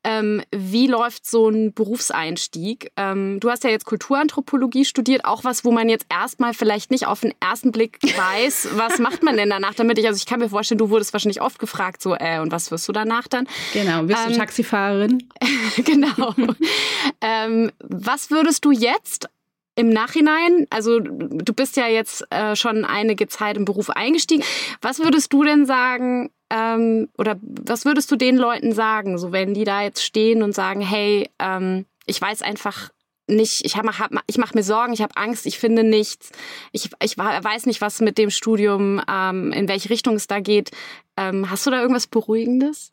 ähm, 0.05 0.43
wie 0.51 0.87
läuft 0.87 1.27
so 1.27 1.49
ein 1.49 1.73
Berufseinstieg. 1.73 2.93
Ähm, 2.97 3.41
du 3.41 3.51
hast 3.51 3.65
ja 3.65 3.71
jetzt 3.71 3.85
Kulturanthropologie 3.85 4.85
studiert, 4.85 5.25
auch 5.25 5.45
was, 5.45 5.65
wo 5.65 5.73
man 5.73 5.89
jetzt 5.89 6.07
erstmal 6.09 6.55
vielleicht 6.55 6.91
nicht 6.91 7.07
auf 7.07 7.21
den 7.21 7.35
ersten 7.41 7.73
Blick 7.73 7.99
weiß, 8.03 8.69
was 8.77 8.99
macht 8.99 9.23
man 9.23 9.37
denn 9.37 9.51
danach 9.51 9.75
damit? 9.75 9.99
Ich, 9.99 10.07
also 10.07 10.17
ich 10.17 10.27
kann 10.27 10.41
mir 10.41 10.49
vorstellen, 10.49 10.79
du 10.79 10.91
wurdest 10.91 11.13
wahrscheinlich 11.13 11.41
oft 11.41 11.59
gefragt, 11.59 12.01
so, 12.01 12.15
äh, 12.15 12.41
und 12.41 12.53
was 12.53 12.71
wirst 12.71 12.89
du 12.89 12.93
danach 12.93 13.27
dann? 13.29 13.49
Genau, 13.73 14.03
bist 14.05 14.25
du 14.25 14.31
ähm, 14.31 14.37
Taxifahrerin? 14.37 15.29
genau. 15.85 16.35
ähm, 17.21 17.73
was 17.81 18.31
würdest 18.31 18.65
du 18.65 18.71
jetzt 18.71 19.29
im 19.75 19.89
Nachhinein, 19.89 20.67
also 20.71 21.01
du 21.01 21.53
bist 21.55 21.77
ja 21.77 21.89
jetzt 21.89 22.27
äh, 22.31 22.57
schon 22.57 22.85
einige 22.85 23.27
Zeit 23.29 23.57
im 23.57 23.65
Beruf 23.65 23.89
eingestiegen. 23.91 24.45
Was 24.83 24.99
würdest 24.99 25.33
du 25.33 25.45
denn 25.45 25.65
sagen, 25.65 26.31
ähm, 26.51 27.09
oder 27.17 27.39
was 27.43 27.85
würdest 27.85 28.11
du 28.11 28.17
den 28.17 28.37
Leuten 28.37 28.73
sagen, 28.73 29.17
so 29.17 29.33
wenn 29.33 29.55
die 29.55 29.65
da 29.65 29.83
jetzt 29.83 30.05
stehen 30.05 30.43
und 30.43 30.55
sagen, 30.55 30.83
hey, 30.83 31.31
ähm, 31.39 31.87
ich 32.07 32.21
weiß 32.21 32.43
einfach 32.43 32.91
nicht, 33.29 33.65
ich, 33.65 33.75
ich 33.75 34.39
mache 34.39 34.55
mir 34.55 34.63
Sorgen, 34.63 34.93
ich 34.93 35.01
habe 35.01 35.17
Angst, 35.17 35.47
ich 35.47 35.59
finde 35.59 35.85
nichts, 35.85 36.33
ich, 36.73 36.91
ich 37.03 37.17
weiß 37.17 37.67
nicht, 37.67 37.81
was 37.81 38.01
mit 38.01 38.19
dem 38.19 38.31
Studium, 38.31 39.01
ähm, 39.09 39.53
in 39.53 39.69
welche 39.69 39.89
Richtung 39.89 40.17
es 40.17 40.27
da 40.27 40.41
geht. 40.41 40.71
Ähm, 41.17 41.51
hast 41.51 41.65
du 41.67 41.71
da 41.71 41.81
irgendwas 41.81 42.07
Beruhigendes 42.07 42.93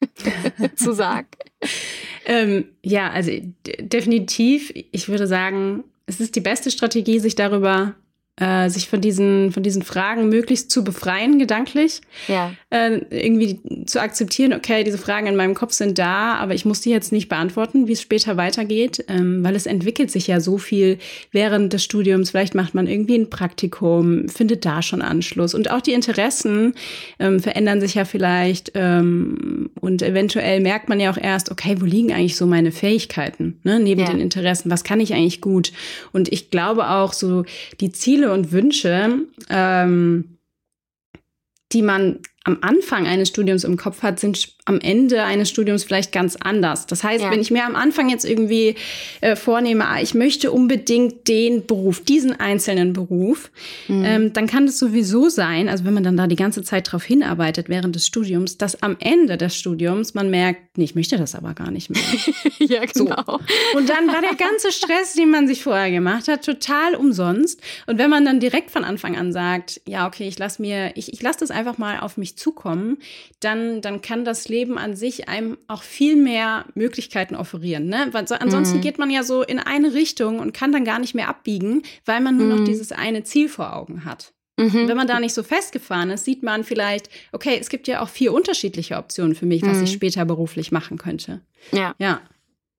zu 0.76 0.92
sagen? 0.92 1.28
ähm, 2.26 2.68
ja, 2.82 3.10
also 3.10 3.30
definitiv, 3.80 4.72
ich 4.74 5.08
würde 5.08 5.26
sagen, 5.26 5.84
es 6.06 6.20
ist 6.20 6.36
die 6.36 6.40
beste 6.40 6.70
Strategie, 6.70 7.18
sich 7.18 7.34
darüber 7.34 7.94
äh, 8.36 8.68
sich 8.68 8.88
von 8.88 9.00
diesen, 9.00 9.52
von 9.52 9.62
diesen 9.62 9.82
Fragen 9.82 10.28
möglichst 10.28 10.70
zu 10.70 10.82
befreien, 10.82 11.38
gedanklich. 11.38 12.00
Ja. 12.26 12.52
Äh, 12.70 13.00
irgendwie 13.10 13.60
zu 13.86 14.00
akzeptieren, 14.00 14.52
okay, 14.52 14.82
diese 14.82 14.98
Fragen 14.98 15.28
in 15.28 15.36
meinem 15.36 15.54
Kopf 15.54 15.72
sind 15.72 15.98
da, 15.98 16.34
aber 16.34 16.54
ich 16.54 16.64
muss 16.64 16.80
die 16.80 16.90
jetzt 16.90 17.12
nicht 17.12 17.28
beantworten, 17.28 17.86
wie 17.86 17.92
es 17.92 18.02
später 18.02 18.36
weitergeht, 18.36 19.04
ähm, 19.08 19.44
weil 19.44 19.54
es 19.54 19.66
entwickelt 19.66 20.10
sich 20.10 20.26
ja 20.26 20.40
so 20.40 20.58
viel 20.58 20.98
während 21.30 21.72
des 21.72 21.84
Studiums. 21.84 22.30
Vielleicht 22.30 22.56
macht 22.56 22.74
man 22.74 22.88
irgendwie 22.88 23.16
ein 23.16 23.30
Praktikum, 23.30 24.28
findet 24.28 24.64
da 24.64 24.82
schon 24.82 25.00
Anschluss. 25.00 25.54
Und 25.54 25.70
auch 25.70 25.80
die 25.80 25.92
Interessen 25.92 26.74
ähm, 27.20 27.38
verändern 27.38 27.80
sich 27.80 27.94
ja 27.94 28.04
vielleicht 28.04 28.72
ähm, 28.74 29.70
und 29.80 30.02
eventuell 30.02 30.60
merkt 30.60 30.88
man 30.88 30.98
ja 30.98 31.12
auch 31.12 31.18
erst, 31.18 31.50
okay, 31.50 31.76
wo 31.78 31.84
liegen 31.84 32.12
eigentlich 32.12 32.36
so 32.36 32.46
meine 32.46 32.72
Fähigkeiten, 32.72 33.60
ne, 33.62 33.78
neben 33.78 34.00
ja. 34.00 34.10
den 34.10 34.18
Interessen? 34.18 34.70
Was 34.70 34.82
kann 34.82 34.98
ich 34.98 35.14
eigentlich 35.14 35.40
gut? 35.40 35.72
Und 36.12 36.32
ich 36.32 36.50
glaube 36.50 36.90
auch 36.90 37.12
so, 37.12 37.44
die 37.80 37.92
Ziele 37.92 38.23
Ziele 38.24 38.32
und 38.32 38.52
Wünsche, 38.52 39.26
ähm, 39.50 40.38
die 41.72 41.82
man 41.82 42.20
am 42.44 42.58
Anfang 42.62 43.06
eines 43.06 43.28
Studiums 43.28 43.64
im 43.64 43.76
Kopf 43.76 44.02
hat, 44.02 44.20
sind 44.20 44.56
am 44.66 44.80
Ende 44.80 45.22
eines 45.24 45.50
Studiums 45.50 45.84
vielleicht 45.84 46.10
ganz 46.10 46.36
anders. 46.36 46.86
Das 46.86 47.04
heißt, 47.04 47.24
ja. 47.24 47.30
wenn 47.30 47.40
ich 47.40 47.50
mir 47.50 47.66
am 47.66 47.76
Anfang 47.76 48.08
jetzt 48.08 48.24
irgendwie 48.24 48.76
äh, 49.20 49.36
vornehme, 49.36 49.86
ah, 49.86 50.00
ich 50.00 50.14
möchte 50.14 50.50
unbedingt 50.52 51.28
den 51.28 51.66
Beruf, 51.66 52.00
diesen 52.00 52.38
einzelnen 52.40 52.94
Beruf, 52.94 53.50
mhm. 53.88 54.04
ähm, 54.04 54.32
dann 54.32 54.46
kann 54.46 54.64
es 54.64 54.78
sowieso 54.78 55.28
sein, 55.28 55.68
also 55.68 55.84
wenn 55.84 55.92
man 55.92 56.02
dann 56.02 56.16
da 56.16 56.26
die 56.26 56.36
ganze 56.36 56.62
Zeit 56.62 56.90
drauf 56.90 57.04
hinarbeitet 57.04 57.68
während 57.68 57.94
des 57.94 58.06
Studiums, 58.06 58.56
dass 58.56 58.82
am 58.82 58.96
Ende 59.00 59.36
des 59.36 59.54
Studiums 59.54 60.14
man 60.14 60.30
merkt, 60.30 60.78
nee, 60.78 60.84
ich 60.84 60.94
möchte 60.94 61.18
das 61.18 61.34
aber 61.34 61.52
gar 61.52 61.70
nicht 61.70 61.90
mehr. 61.90 62.02
ja, 62.58 62.86
genau. 62.86 63.22
So. 63.26 63.40
Und 63.76 63.90
dann 63.90 64.06
war 64.08 64.22
der 64.22 64.34
ganze 64.34 64.72
Stress, 64.72 65.12
den 65.12 65.30
man 65.30 65.46
sich 65.46 65.62
vorher 65.62 65.90
gemacht 65.90 66.26
hat, 66.26 66.42
total 66.42 66.94
umsonst. 66.94 67.60
Und 67.86 67.98
wenn 67.98 68.08
man 68.08 68.24
dann 68.24 68.40
direkt 68.40 68.70
von 68.70 68.84
Anfang 68.84 69.14
an 69.16 69.30
sagt, 69.30 69.82
ja, 69.86 70.06
okay, 70.06 70.26
ich 70.26 70.38
lasse 70.38 70.62
mir, 70.62 70.92
ich, 70.94 71.12
ich 71.12 71.20
lasse 71.20 71.40
das 71.40 71.50
einfach 71.50 71.76
mal 71.76 72.00
auf 72.00 72.16
mich 72.16 72.36
zukommen, 72.38 72.96
dann, 73.40 73.82
dann 73.82 74.00
kann 74.00 74.24
das 74.24 74.48
Leben 74.54 74.78
an 74.78 74.94
sich 74.94 75.28
einem 75.28 75.58
auch 75.66 75.82
viel 75.82 76.14
mehr 76.14 76.66
Möglichkeiten 76.74 77.34
offerieren. 77.34 77.86
Ne? 77.86 78.08
Weil 78.12 78.28
so, 78.28 78.36
ansonsten 78.36 78.78
mhm. 78.78 78.82
geht 78.82 78.98
man 78.98 79.10
ja 79.10 79.24
so 79.24 79.42
in 79.42 79.58
eine 79.58 79.94
Richtung 79.94 80.38
und 80.38 80.54
kann 80.54 80.70
dann 80.70 80.84
gar 80.84 81.00
nicht 81.00 81.14
mehr 81.14 81.28
abbiegen, 81.28 81.82
weil 82.04 82.20
man 82.20 82.36
nur 82.36 82.46
mhm. 82.46 82.56
noch 82.56 82.64
dieses 82.64 82.92
eine 82.92 83.24
Ziel 83.24 83.48
vor 83.48 83.74
Augen 83.74 84.04
hat. 84.04 84.32
Mhm. 84.56 84.86
Wenn 84.86 84.96
man 84.96 85.08
da 85.08 85.18
nicht 85.18 85.34
so 85.34 85.42
festgefahren 85.42 86.10
ist, 86.10 86.24
sieht 86.24 86.44
man 86.44 86.62
vielleicht, 86.62 87.10
okay, 87.32 87.58
es 87.60 87.68
gibt 87.68 87.88
ja 87.88 88.00
auch 88.00 88.08
vier 88.08 88.32
unterschiedliche 88.32 88.96
Optionen 88.96 89.34
für 89.34 89.46
mich, 89.46 89.62
was 89.62 89.80
ich 89.82 89.90
mhm. 89.90 89.96
später 89.96 90.24
beruflich 90.24 90.70
machen 90.70 90.96
könnte. 90.96 91.40
Ja. 91.72 91.94
Ja. 91.98 92.20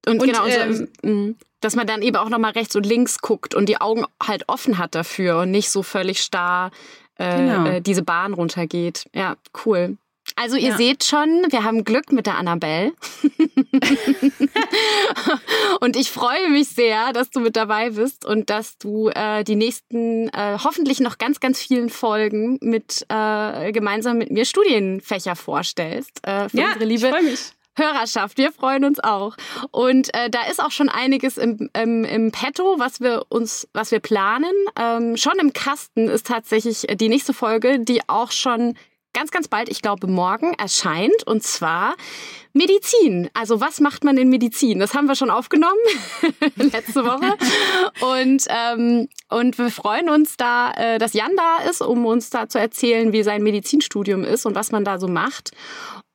Und, 0.08 0.22
und 0.22 0.28
genau, 0.28 0.46
ähm, 0.46 0.74
so, 0.74 0.86
mhm. 1.08 1.36
dass 1.60 1.76
man 1.76 1.86
dann 1.86 2.02
eben 2.02 2.16
auch 2.16 2.30
nochmal 2.30 2.52
rechts 2.52 2.76
und 2.76 2.86
links 2.86 3.20
guckt 3.20 3.54
und 3.54 3.68
die 3.68 3.82
Augen 3.82 4.06
halt 4.24 4.48
offen 4.48 4.78
hat 4.78 4.96
dafür 4.96 5.40
und 5.40 5.52
nicht 5.52 5.70
so 5.70 5.84
völlig 5.84 6.22
starr 6.22 6.72
äh, 7.18 7.38
genau. 7.38 7.66
äh, 7.66 7.82
diese 7.82 8.04
Bahn 8.04 8.34
runtergeht. 8.34 9.06
Ja, 9.14 9.36
cool. 9.66 9.98
Also 10.36 10.58
ihr 10.58 10.70
ja. 10.70 10.78
seht 10.78 11.06
schon, 11.06 11.46
wir 11.50 11.64
haben 11.64 11.86
Glück 11.86 12.12
mit 12.12 12.26
der 12.26 12.38
Annabelle. 12.38 12.92
und 15.80 15.96
ich 15.96 16.12
freue 16.12 16.50
mich 16.50 16.70
sehr, 16.70 17.14
dass 17.14 17.30
du 17.30 17.40
mit 17.40 17.56
dabei 17.56 17.92
bist 17.92 18.26
und 18.26 18.50
dass 18.50 18.78
du 18.78 19.10
äh, 19.10 19.46
die 19.46 19.56
nächsten 19.56 20.28
äh, 20.30 20.58
hoffentlich 20.62 21.00
noch 21.00 21.18
ganz, 21.18 21.40
ganz 21.40 21.62
vielen 21.62 21.90
Folgen 21.90 22.58
mit 22.62 23.06
äh, 23.08 23.72
gemeinsam 23.72 24.18
mit 24.18 24.30
mir 24.30 24.44
Studienfächer 24.44 25.38
vorstellst. 25.38 26.20
Äh, 26.28 26.50
für 26.50 26.58
ja, 26.58 26.68
unsere 26.68 26.86
liebe 26.86 27.14
Hörerschaft. 27.78 28.38
Wir 28.38 28.52
freuen 28.52 28.86
uns 28.86 29.00
auch. 29.00 29.36
Und 29.72 30.14
äh, 30.14 30.30
da 30.30 30.44
ist 30.50 30.62
auch 30.62 30.72
schon 30.72 30.90
einiges 30.90 31.38
im, 31.38 31.70
im, 31.74 32.04
im 32.04 32.32
Petto, 32.32 32.76
was 32.78 33.02
wir 33.02 33.26
uns, 33.30 33.68
was 33.74 33.92
wir 33.92 34.00
planen. 34.00 34.54
Ähm, 34.80 35.18
schon 35.18 35.38
im 35.40 35.54
Kasten 35.54 36.08
ist 36.08 36.28
tatsächlich 36.28 36.88
die 36.98 37.10
nächste 37.10 37.34
Folge, 37.34 37.80
die 37.80 38.02
auch 38.08 38.32
schon 38.32 38.76
ganz, 39.16 39.32
ganz 39.32 39.48
bald, 39.48 39.70
ich 39.70 39.82
glaube 39.82 40.06
morgen, 40.06 40.54
erscheint. 40.54 41.26
Und 41.26 41.42
zwar 41.42 41.96
Medizin. 42.54 43.30
Also 43.34 43.60
was 43.60 43.80
macht 43.80 44.04
man 44.04 44.18
in 44.18 44.30
Medizin? 44.30 44.80
Das 44.80 44.94
haben 44.94 45.08
wir 45.08 45.16
schon 45.16 45.32
aufgenommen 45.32 45.80
letzte 46.58 47.04
Woche. 47.04 47.36
Und, 48.02 48.46
ähm, 48.50 49.08
und 49.30 49.58
wir 49.58 49.72
freuen 49.72 50.10
uns 50.10 50.38
da, 50.38 50.72
äh, 50.72 51.00
dass 51.00 51.14
Jan 51.14 51.36
da 51.36 51.68
ist, 51.70 51.82
um 51.82 52.06
uns 52.06 52.30
da 52.30 52.48
zu 52.48 52.60
erzählen, 52.60 53.12
wie 53.14 53.24
sein 53.24 53.42
Medizinstudium 53.42 54.24
ist 54.24 54.46
und 54.46 54.54
was 54.54 54.72
man 54.72 54.86
da 54.86 55.00
so 55.00 55.08
macht. 55.08 55.52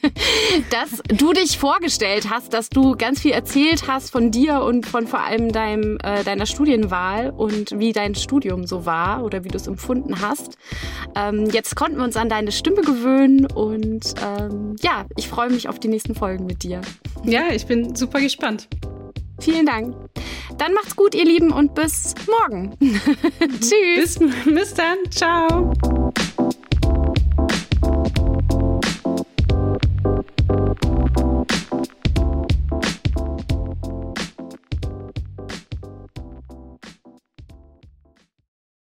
dass 0.70 1.02
du 1.08 1.32
dich 1.32 1.58
vorgestellt 1.58 2.30
hast, 2.30 2.52
dass 2.52 2.68
du 2.68 2.96
ganz 2.96 3.20
viel 3.20 3.32
erzählt 3.32 3.88
hast 3.88 4.10
von 4.10 4.30
dir 4.30 4.60
und 4.60 4.86
von 4.86 5.06
vor 5.06 5.20
allem 5.20 5.52
deinem, 5.52 5.98
äh, 6.02 6.22
deiner 6.24 6.46
Studienwahl 6.46 7.30
und 7.30 7.78
wie 7.78 7.92
dein 7.92 8.14
Studium 8.14 8.66
so 8.66 8.86
war 8.86 9.24
oder 9.24 9.44
wie 9.44 9.48
du 9.48 9.56
es 9.56 9.66
empfunden 9.66 10.20
hast. 10.20 10.56
Ähm, 11.16 11.50
jetzt 11.50 11.74
konnten 11.76 11.96
wir 11.98 12.04
uns 12.04 12.16
an 12.16 12.28
deine 12.28 12.52
Stimme 12.52 12.82
gewöhnen 12.82 13.46
und 13.46 14.14
ähm, 14.22 14.76
ja, 14.80 15.06
ich 15.16 15.28
freue 15.28 15.50
mich 15.50 15.68
auf 15.68 15.78
die 15.78 15.88
nächsten 15.88 16.14
Folgen 16.14 16.46
mit 16.46 16.62
dir. 16.62 16.80
Ja, 17.24 17.48
ich 17.52 17.66
bin 17.66 17.96
super 17.96 18.20
gespannt. 18.20 18.68
Vielen 19.40 19.66
Dank. 19.66 19.96
Dann 20.58 20.72
macht's 20.74 20.94
gut, 20.94 21.14
ihr 21.14 21.24
Lieben, 21.24 21.50
und 21.50 21.74
bis 21.74 22.14
morgen. 22.28 22.76
Tschüss. 23.60 24.18
Bis, 24.18 24.44
bis 24.44 24.74
dann. 24.74 24.98
Ciao. 25.10 25.72